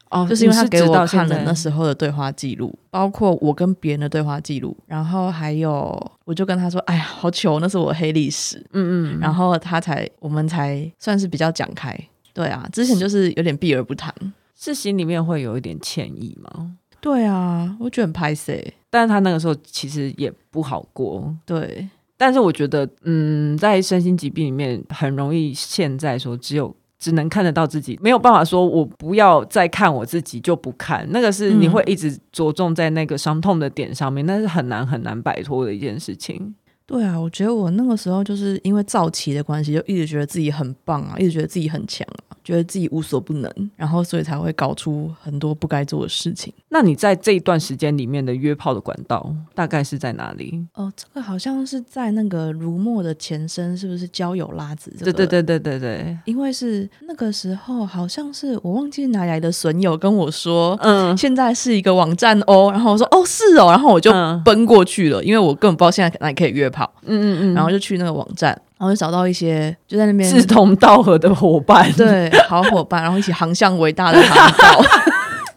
[0.10, 11.96] 哦，就是因为他给我看了那时候的对话记录，包括我跟别人的对话记录，然后还有我就跟他说：“哎呀，好糗，那是我黑历史。”嗯嗯，然后他才我们才算是比较讲开。
[12.34, 14.12] 对啊，之前就是有点避而不谈，
[14.56, 16.78] 是心里面会有一点歉意吗？
[17.02, 21.36] 对啊，我觉得很拍谢，但是他那个时候其实也不好过。
[21.46, 21.88] 对，
[22.18, 26.76] 但是我觉得，嗯，在身心疾病里面很容易现在说只有。
[27.00, 31.06] 只能看得到自己，没有办法说，我不要再看我自己就不看。
[31.12, 36.56] 那个是你会一直着重在那个伤痛的点上面，那是很难很难摆脱的一件事情。
[36.88, 46.54] 对啊，我觉得我那个时候就是因为躁期的关系，就一直觉得自己很棒啊，一直觉得自己很强啊，觉得自己无所不能，然后所以才会搞出很多不该做的事情。
[46.70, 50.66] 那你在这一段时间里面的约炮的管道大概是在哪里？
[50.76, 54.90] 哦，这个好像是在那个如墨的前身，是不是交友拉子？
[55.00, 64.10] 对对对对对对，因为是那个时候好像是我忘记哪来的损友跟我说，嗯，现在是一个网站哦，然后我说哦是哦，然后我就
[64.46, 66.77] 奔过去了，因为我根本不知道现在哪里可以约炮。
[66.78, 74.82] 好，嗯嗯嗯，然后就去那个网站，然后就找到一些就在那边志同道合的伙伴，对， 好伙伴，然后一起航向伟大的航道。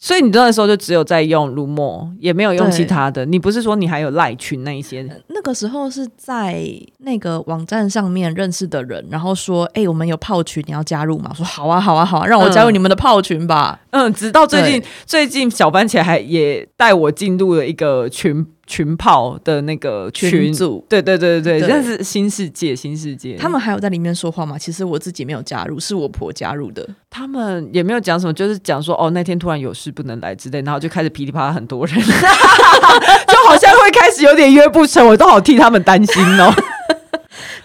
[0.02, 3.26] 所以你那个时候就只有在用卢墨，也没有用其他的。
[3.26, 5.06] 你不是说你还有赖群那一些？
[5.28, 6.64] 那个时候是在
[7.00, 13.78] 那个网站上面认识的人，然后说：“哎、欸，我们有炮群，你要加入吗？”我说：“好啊，好啊，好啊，让我加入你们的炮群吧。
[13.90, 18.46] 嗯”嗯，直到最近，最近小番茄还也带我进入了一个群。
[18.70, 23.34] 群炮的那个群，群组，对对对对对，这是新世界，新世界。
[23.36, 24.56] 他们还有在里面说话吗？
[24.56, 26.88] 其实我自己没有加入，是我婆加入的。
[27.10, 36.54] 他们也没有讲什么，就是讲说哦，那天突然有事不能来之类，然后就开始噼里啪啦很多人， 就好像会开始有点约不成，我都好替他们担心哦。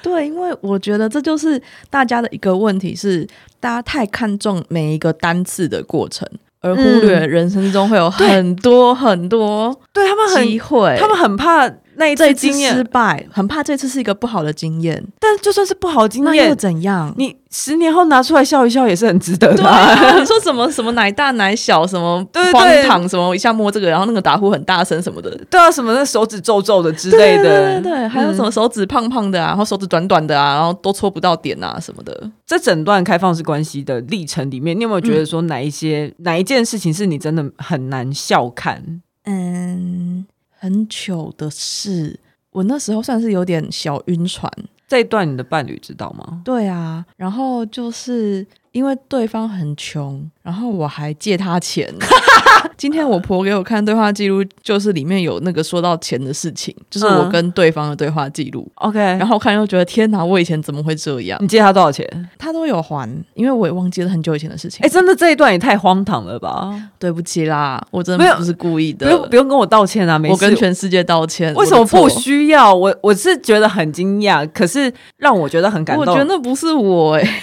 [0.02, 3.28] 对，因为我觉得这就是大家的一个问题是，
[3.60, 6.28] 大家太看重每一个单次的过程。
[6.66, 15.04] 而忽略人生中会有很多很多对，对他们很机会，他们很怕那一次经验失败，很怕这次是一个不好的经验。
[15.20, 17.14] 但就算是不好的经验，那又怎样？
[17.18, 17.36] 你。
[17.58, 19.64] 十年后拿出来笑一笑也是很值得的。
[20.20, 22.18] 你 说什么什么奶大奶小什么
[22.52, 32.30] 荒唐什么一下摸这个，然后那个打呼很大声什么的，对啊，什么那手指皱皱的之类的，对对对，还有什么手指胖胖的啊，然后手指短短的啊，然后都戳不到点啊什么的。
[32.46, 38.84] 这整段开放式关系的历程里面，你有没有觉得说哪一些哪一件事情是你真的很难笑看？
[39.24, 40.26] 嗯，
[40.66, 44.52] 很糗的事，我那时候算是有点小晕船。
[44.88, 46.42] 这一段你的伴侣知道吗？
[46.44, 48.44] 对啊，然后就是
[48.76, 51.90] 因为对方很穷，然后我还借他钱。
[52.76, 58.70] 今天我婆给我看对话记录，就是里面有那个说到钱的事情，就是我跟对方的对话记录。
[58.76, 61.42] OK，嗯，然后看又觉得天哪，我以前怎么会这样？
[61.42, 62.06] 你借他多少钱？
[62.38, 64.86] 他都有还，因为我也忘记了很久以前的事情。
[64.86, 66.78] 哎，真的这一段也太荒唐了吧！
[67.00, 71.54] 对不起啦，我真的不是故意的，不用不用跟我道歉啊，没事，我跟全世界道歉。
[71.54, 72.76] 为什么不需要？
[72.76, 76.06] 我我是觉得很惊讶，可是让我觉得很感动。
[76.06, 77.42] 我觉得那不是我哎、欸。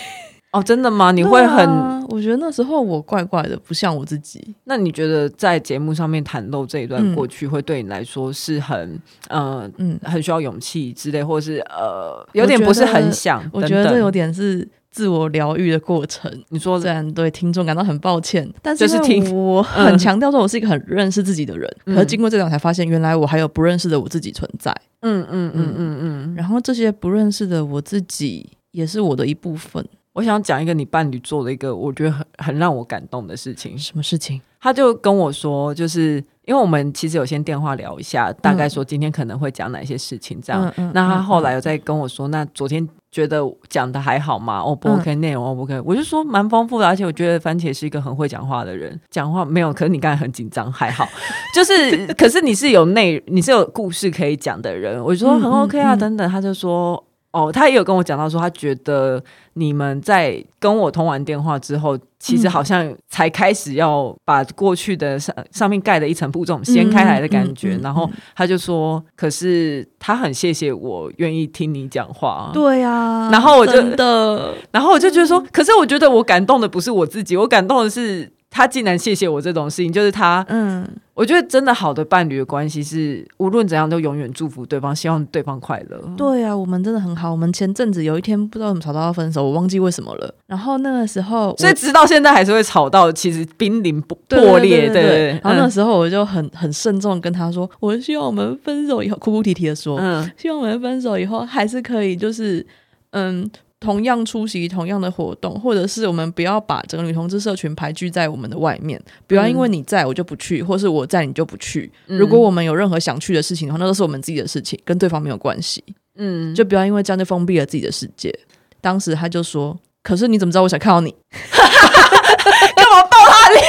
[0.52, 1.12] 哦，真的吗？
[1.12, 2.04] 你会很、啊？
[2.10, 4.54] 我觉得那时候我怪怪的，不像我自己。
[4.64, 13.42] 那你觉得在节目上面袒露这一段过去，会对你来说是很呃嗯很需要勇气之类，或是呃有点不是很想？
[13.50, 16.30] 我觉得这有点是自我疗愈的过程。
[16.50, 21.66] 你说虽然对听众感到很抱歉，但是听我很强调说，我是一个很认识自己的人。
[21.86, 24.70] 嗯、可是经过这段才发现，原来我还有不认识的我自己存在。
[25.00, 26.34] 嗯嗯嗯嗯嗯。
[26.36, 29.82] 然后这些不认识的我自己，也是我的一部分。
[30.12, 33.78] 我想讲一个你伴侣做的一个我觉得很很让我感动的事情。
[33.78, 34.40] 什么事情？
[34.60, 40.72] 他就跟我说，就是因为我们其实有先电话聊一下，大概说今天可能会讲哪些事情这样。
[40.92, 44.60] 那他后来有在跟我说，那昨天觉得讲的还好吗？
[44.60, 45.80] 哦不 OK，内容 O 不 OK？
[45.80, 51.08] 我就说蛮丰富的，而且我觉得番茄是一个很会讲话的人，讲话没有，可是你刚才很紧张，还好，
[51.54, 57.02] 就是可是你是有内，你是有故事可以讲的人，我就说很 OK 啊，等等，他就说。
[57.32, 59.22] 哦，他也有跟我讲到说，他觉得
[59.54, 67.78] 你们在跟我通完电话之后，其实好像才开始要把过去的上上面盖的一层布这种掀开来的感觉。
[67.82, 72.50] 然后他就说，可是他很谢谢我愿意听你讲话。
[72.52, 78.30] 对呀，然后我就的， 然后我就觉得说，可是我觉得我感动的不是我自己，我感动的是。
[78.54, 85.98] 他竟然谢谢我这种事情，就是他，嗯，我觉得真的好的伴侣的关系是无论怎样都永远祝福对方，希望对方快乐。
[86.16, 87.30] 对啊，我们真的很好。
[87.30, 90.34] 我们前阵子有一天不知道怎么吵到要分手，我忘记为什么了。
[90.46, 94.88] 然后那个时候，所以直到现在还是会吵到，其实濒临破裂。
[94.88, 95.28] 对对，对，对。
[95.42, 102.66] 然后那个时候我就很很慎重跟他说，我希望我们分手以后，哭哭啼啼的说，嗯，希望我们分手以后还是可以，就是
[103.10, 103.50] 嗯。
[103.82, 111.90] 同样出席同样的活动，或者是我们不要把整个女同志社群排拒在我们的外面，不要因为你在我就不去，或是我在你就不去。
[112.06, 115.82] 嗯、如果我们有任何想去的事情的话，那都是我们自己的事情，跟对方没有关系。
[116.16, 118.32] 嗯，就不要因为这样就封闭了自己的世界。
[118.80, 121.14] 当时他就说：“可是你怎么知道我想看到你？
[121.32, 123.60] 干嘛爆他料？”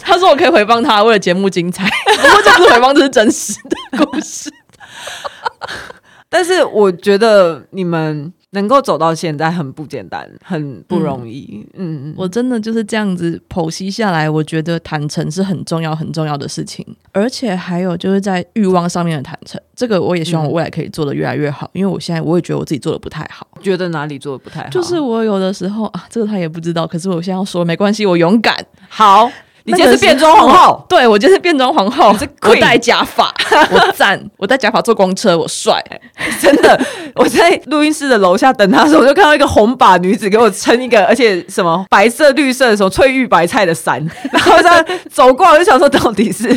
[0.02, 1.88] 他说：“我可以回放他，为了节目精彩。
[2.16, 3.54] 不过这不是回放，这是真实
[3.92, 4.50] 的故事。
[6.28, 11.66] 但是我觉得你们。”能够走到现在很不简单，很不容易。
[11.74, 16.86] 嗯，嗯，我真的就是这样子剖析下来，我觉得坦诚是很重要、很重要的事情。
[17.12, 21.66] 而且还有就是在欲望上面的坦诚，这个我也希望我未来可以做得越来越好。
[21.74, 26.86] 嗯、因为我现在我也觉得我自己做的不太好，觉得哪里做的不太好，就是我有的时候啊，这个他也不知道。
[26.86, 28.64] 可是我现在要说，没关系，我勇敢。
[28.88, 29.30] 好。
[29.68, 33.32] 你今天是变装皇后， 对，我今天是变装皇后，我戴假发，
[33.70, 35.84] 我赞，我戴假发坐公车，我帅，
[36.40, 36.80] 真的。
[37.14, 44.02] 我在录音室的楼下等他的时候，我就看到一个红发女子给我撑一个，而且什么白色、绿色的什么翠玉白菜的伞，
[44.32, 46.48] 然后这样走过来，我就想说到底是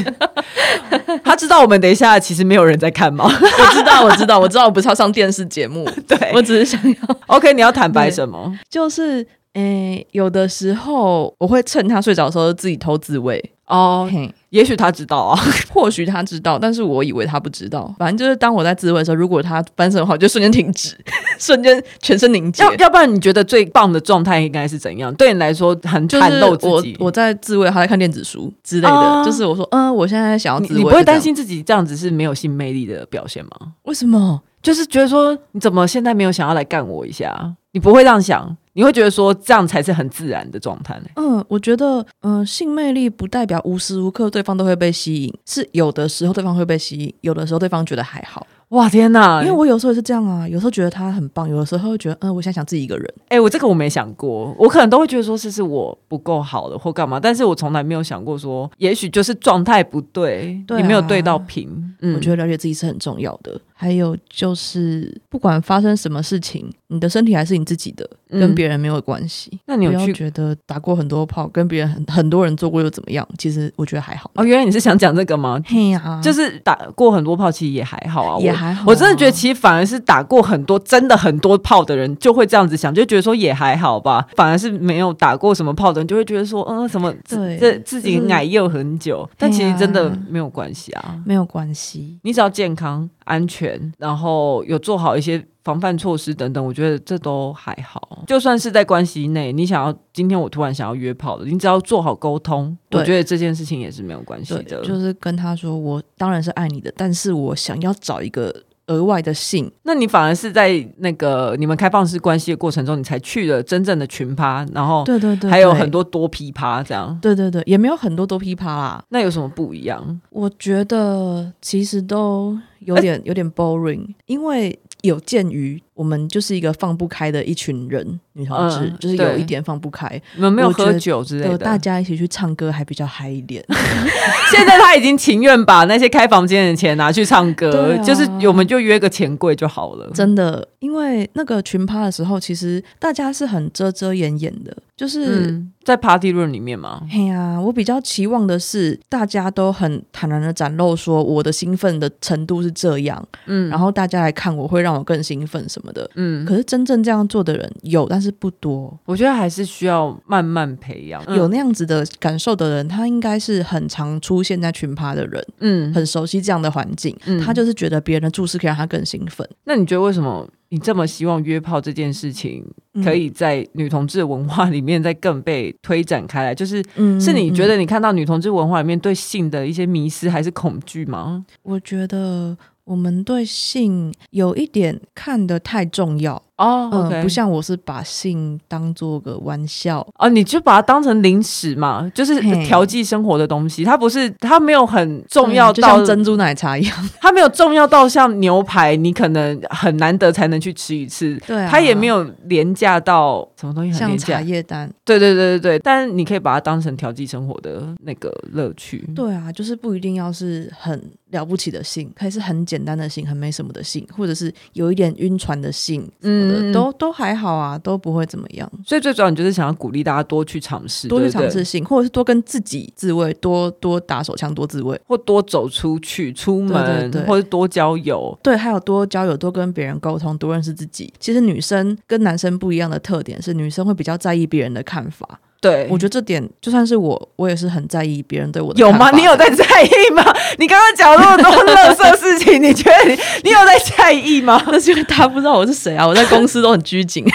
[1.23, 3.25] 他知道我们等一下其实没有人在看吗？
[3.25, 7.15] 我知道，我知道，我知道，我不是要上电视节目，对我只是想要。
[7.27, 8.53] OK，你要坦白什么？
[8.69, 9.25] 就是。
[9.53, 14.07] 诶、欸，有的时候我会趁他睡着的时候自己偷自慰哦。
[14.09, 15.37] 嘿，也许他知道啊，
[15.73, 17.93] 或许他知道，但是我以为他不知道。
[17.99, 20.95] 反正就是当我在自慰的时候，如果他翻身的话，就瞬间停止，
[21.37, 22.63] 瞬间全身凝结。
[22.63, 25.13] 要要不然你觉得最棒的状态应该是怎样？
[25.15, 26.95] 对你来说很袒露自己。
[26.99, 28.89] 我我在自慰，他在看电子书之类的。
[28.89, 33.51] 啊、就是我说，嗯，我现在想要自慰，你不会担心自己这样子是没有性魅力的表现吗？
[33.83, 34.41] 为什么？
[34.61, 37.53] 就是觉得说，你怎么现在没有想要来干我一下？
[37.73, 38.55] 你不会这样想。
[38.73, 40.99] 你会觉得说这样才是很自然的状态？
[41.15, 48.45] 嗯，我觉得，嗯、性魅力不代表无时无刻对方都会被吸引，是有的时候对方会被吸引，有的时候对方觉得还好。
[48.71, 49.41] 哇天哪！
[49.41, 53.13] 因为我有时候也是这样啊，有时候觉得他很棒，有的时候会觉得，嗯，我现在想自己一个人。
[53.23, 61.69] 哎、欸，我这个我没想过，我可能都会觉得说是是我不够好了或干嘛，但是我从来没有想过说，也许就是状态不对，对啊、你没有对到频。
[62.03, 63.59] 嗯，我觉得了解自己是很重要的。
[63.73, 69.49] 还有就是，不管发生什么事情，你的身体还是你自己的，跟别人没有关系。
[69.53, 73.27] 嗯、那你有去觉得打过很多炮，跟别人很很多人做过又怎么样？
[73.39, 74.29] 其实我觉得还好。
[74.35, 75.59] 哦，原来你是想讲这个吗？
[75.65, 78.39] 嘿呀、啊，就是打过很多炮，其实也还好啊。
[78.39, 84.27] 也还好、啊我，真的觉得，其实反而是打过很多真的很多炮的人，就会这样子想，就觉得说也还好吧。
[84.35, 93.09] 反而是没有打过什么炮的人，就会觉得说，嗯，什么对，这自己矮又很久，但其实真的没有关系啊，没有关系，你只要健康。
[93.31, 98.23] 安全，然后有做好一些防范措施等等，我觉得这都还好。
[98.27, 104.81] 就算是在关系内，你想要今天我突然想要约炮了，你只要做好沟通，我觉得这件事情也是没有关系的。
[104.81, 108.53] 就是跟他说，我当然是爱你的，但是我想要找一个。
[108.87, 119.03] 额外的性，那你反而是在那个你们开放式关系的过程中，你才去了真正的群趴，然后对对对，还有很多多批趴这样，对对对，也没有很多多批趴啦。
[119.09, 120.19] 那有什么不一样？
[120.29, 124.77] 我觉得其实都有点有点 boring，因为。
[125.01, 130.19] 有鉴于我们就是一个放不开的一群人，女同志、嗯、就是有一点放不开。
[130.35, 133.63] 我们没有喝酒之类的，大家一起去唱歌还比较嗨一点。
[134.51, 140.09] 现在他已经情愿把那些开房间的钱拿去唱歌，啊、就是我们就约个钱柜就好了。
[140.11, 144.75] 真的，因为那个群趴的时候，其实大家是很遮遮掩掩的。
[144.97, 147.01] 就是、嗯、在 party room 里面嘛？
[147.09, 156.45] 嘿呀、啊，我比较期望的是大家都很坦然的展露说我的兴奋的程度是这样，嗯，然后大家来看我会让我更兴奋什么的，嗯。
[156.45, 158.97] 可是真正这样做的人有，但是不多。
[159.05, 161.23] 我觉得还是需要慢慢培养。
[161.35, 169.47] 有那样子的感受的人，他应该是很常出现在群趴的人，嗯，很熟悉这样的环境，嗯，他就是觉得别人的注视可以让他更兴奋。
[169.65, 170.47] 那你觉得为什么？
[170.73, 172.65] 你这么希望约炮这件事情
[173.03, 176.55] 可以在女同志文化里面再更被推展开来？
[176.55, 176.81] 就是，
[177.19, 181.45] 是你觉得你看到女同志文化里面对性的一些迷失还是恐惧吗？
[181.63, 182.57] 我觉得。
[182.91, 186.43] 我们对性有一点看得太重要。
[186.61, 187.21] 哦，oh, okay.
[187.21, 190.05] 嗯，不像我是把性当做个玩笑。
[190.17, 211.01] 啊，你就把它当成零食嘛，就是调剂生活的东西，它不是，它没有很重要到，就像珍珠奶茶一样， 它没有重要到像牛排，你可能很难得才能去吃一次，对啊，它也没有廉价到什么东西很廉价，像茶叶蛋，对对对对对，但是你可以把它当成调剂生活的那个乐趣，对啊，就是不一定要是很。
[211.31, 218.71] 了不起的性，还是很简单的性，很没什么的性，或者是有一点晕船的性什么都都还好啊，都不会怎么样。
[218.85, 228.37] 所以最主要，你就是想要鼓励大家多去尝试，多去尝试性，或者是多跟自己自慰，多多打手枪，多自慰，或多走出去，出门，或者多交友。
[228.43, 231.13] 对，还有多交友，多跟别人沟通，多认识自己。
[231.19, 235.39] 其实女生跟男生不一样的特点是，女生会比较在意别人的看法。
[235.61, 238.79] 对，我觉得这点就算是我，我也是很在意别人对我的。
[238.79, 239.11] 有吗？
[239.11, 240.23] 你有在在意吗？
[240.57, 244.59] 你刚刚讲那么多乐色事情，你觉得你你有在在意吗？
[244.67, 246.07] 那是因为大家不知道我是谁啊！
[246.07, 247.23] 我在公司都很拘谨。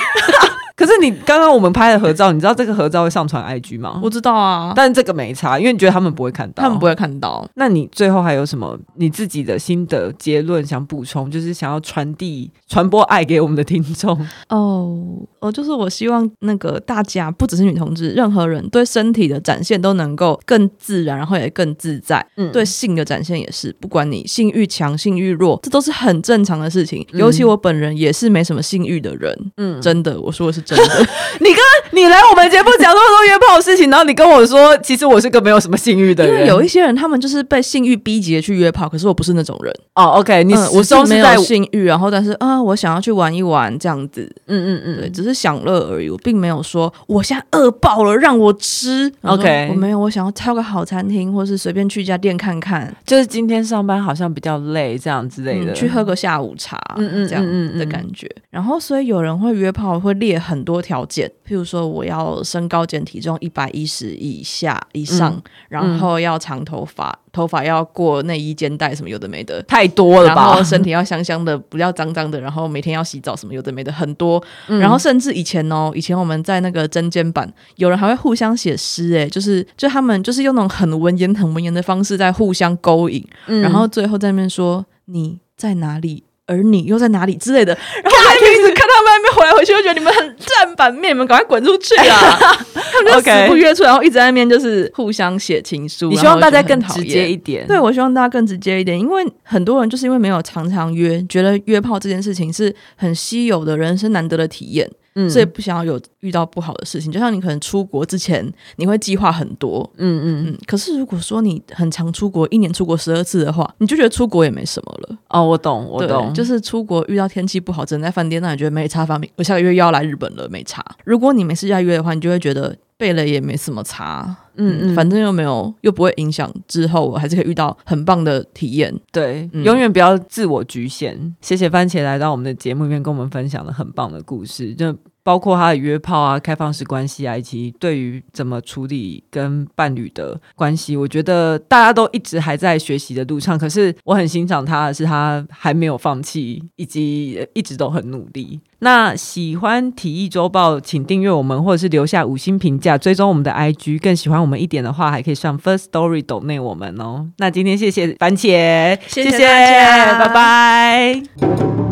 [0.76, 3.98] 可是你刚刚我们拍的合照，你知道这个合照会上传 IG 吗？
[4.02, 7.48] 我知道啊，但这个没差，因为你觉得他们不会看到，他们不会看到。
[7.54, 11.30] 那你最后还有什么你自己的心得结论想补充？
[11.30, 14.18] 就是想要传递、传播爱给我们的听众
[14.50, 15.00] 哦。
[15.46, 22.24] 哦，就是我希望那个大家不只是女同志，任何人对身体的展现都能够更自然，然后也更自在。
[22.36, 27.06] 嗯，对性的展现也是，不管你性欲强、性欲弱，这都是很正常的事情。
[27.12, 29.34] 尤其我本人也是没什么性欲的人。
[29.56, 30.60] 嗯，真的，我说的是。
[30.60, 30.84] 真的，
[31.40, 36.34] 你刚刚你来我们节目讲那么多约炮的事情，然后你跟我说，其实我是个没有什么性欲的人。
[36.34, 39.72] 因为有一些人，他们就是被性欲逼急去约炮，可是我不是那种人。
[39.94, 44.28] 哦，OK，你、嗯、我是没有性欲，然后但是啊，我想要去玩一玩这样子。
[44.46, 49.12] 嗯嗯嗯，对，只是享乐而已，我并没有说我现在饿爆了让我吃。
[49.20, 52.92] OK，我没有，我想要挑个好餐厅，或是随便去一家店看看。
[53.04, 58.28] 就是今天上班好像比较累，这样之类的，嗯、去喝个下午茶，嗯嗯，这样的感觉。
[58.50, 60.56] 然后，所以有人会约炮，会列很。
[60.56, 70.46] 很多条件，譬如说我要身高减体重一百一十以下以上，嗯、然后要长头发，嗯、头发要过内衣肩带，什么有的没的，太多了吧？
[70.46, 74.42] 然后身体要香香的，不要脏脏的，然后每天要洗澡，什么有的没的，很多。
[74.68, 86.24] 嗯、然后甚至以前哦，以前我们在那个针尖版，有人还会互相写诗，哎，就是就他们就是用那种很文言、很文言的方式在互相勾引，嗯、然后最后在那边说你在哪里。
[86.48, 88.85] 而你又在哪里之类的，然后还可以一直看
[89.34, 92.38] 回来回去，就觉得你们很占版面，你们赶快滚出去啊！
[92.74, 96.08] 他们就死不约出来，然后一直在那边就是互相写情书。
[96.08, 104.90] 你希望大家更直接一点，对，我希望大家更直接一点，因为很多人就是因为没有常常约，觉得约炮这件事情是很稀有的人生难得的体验。
[105.16, 108.46] 嗯，所以不想要有遇到不好的事情，就像你可能出国之前
[108.76, 110.58] 你会计划很多，嗯嗯嗯。
[110.66, 115.18] 可是如果说你很常出国，一年出国十二次的话，你就觉得出国也没什么了。
[115.30, 119.06] 哦，我懂，我懂，就是出国遇到天气不好，只能在饭店，那你觉得没差。
[119.06, 120.84] 方面，我下个月又要来日本了，没差。
[121.04, 124.36] 如果你没事要约的话，你就会觉得背了也没什么差。
[124.56, 128.94] 嗯嗯，反正又没有，又不会影响之后，我还是可以遇到很棒的体验。
[129.12, 131.34] 对，嗯、永远不要自我局限。
[131.40, 134.96] 谢谢番茄来到我们的节目里面，跟我们分享了很棒的故事，就。
[135.26, 143.58] 包括他的约炮啊、开放式关系啊，以及对于怎么处理跟伴侣的关系，我觉得大家都一直还在学习的路上。
[143.58, 148.60] 可是我很欣赏他的是，他还没有放弃，以及一直都很努力。
[148.78, 153.98] 那喜欢体育周报，请订阅我们，或者是留下五星评价，追踪我们的 IG。
[154.00, 157.26] 更喜欢我们一点的话，还可以上 First Story 抖内我们哦。
[157.38, 161.85] 那今天谢谢番茄，谢谢拜拜。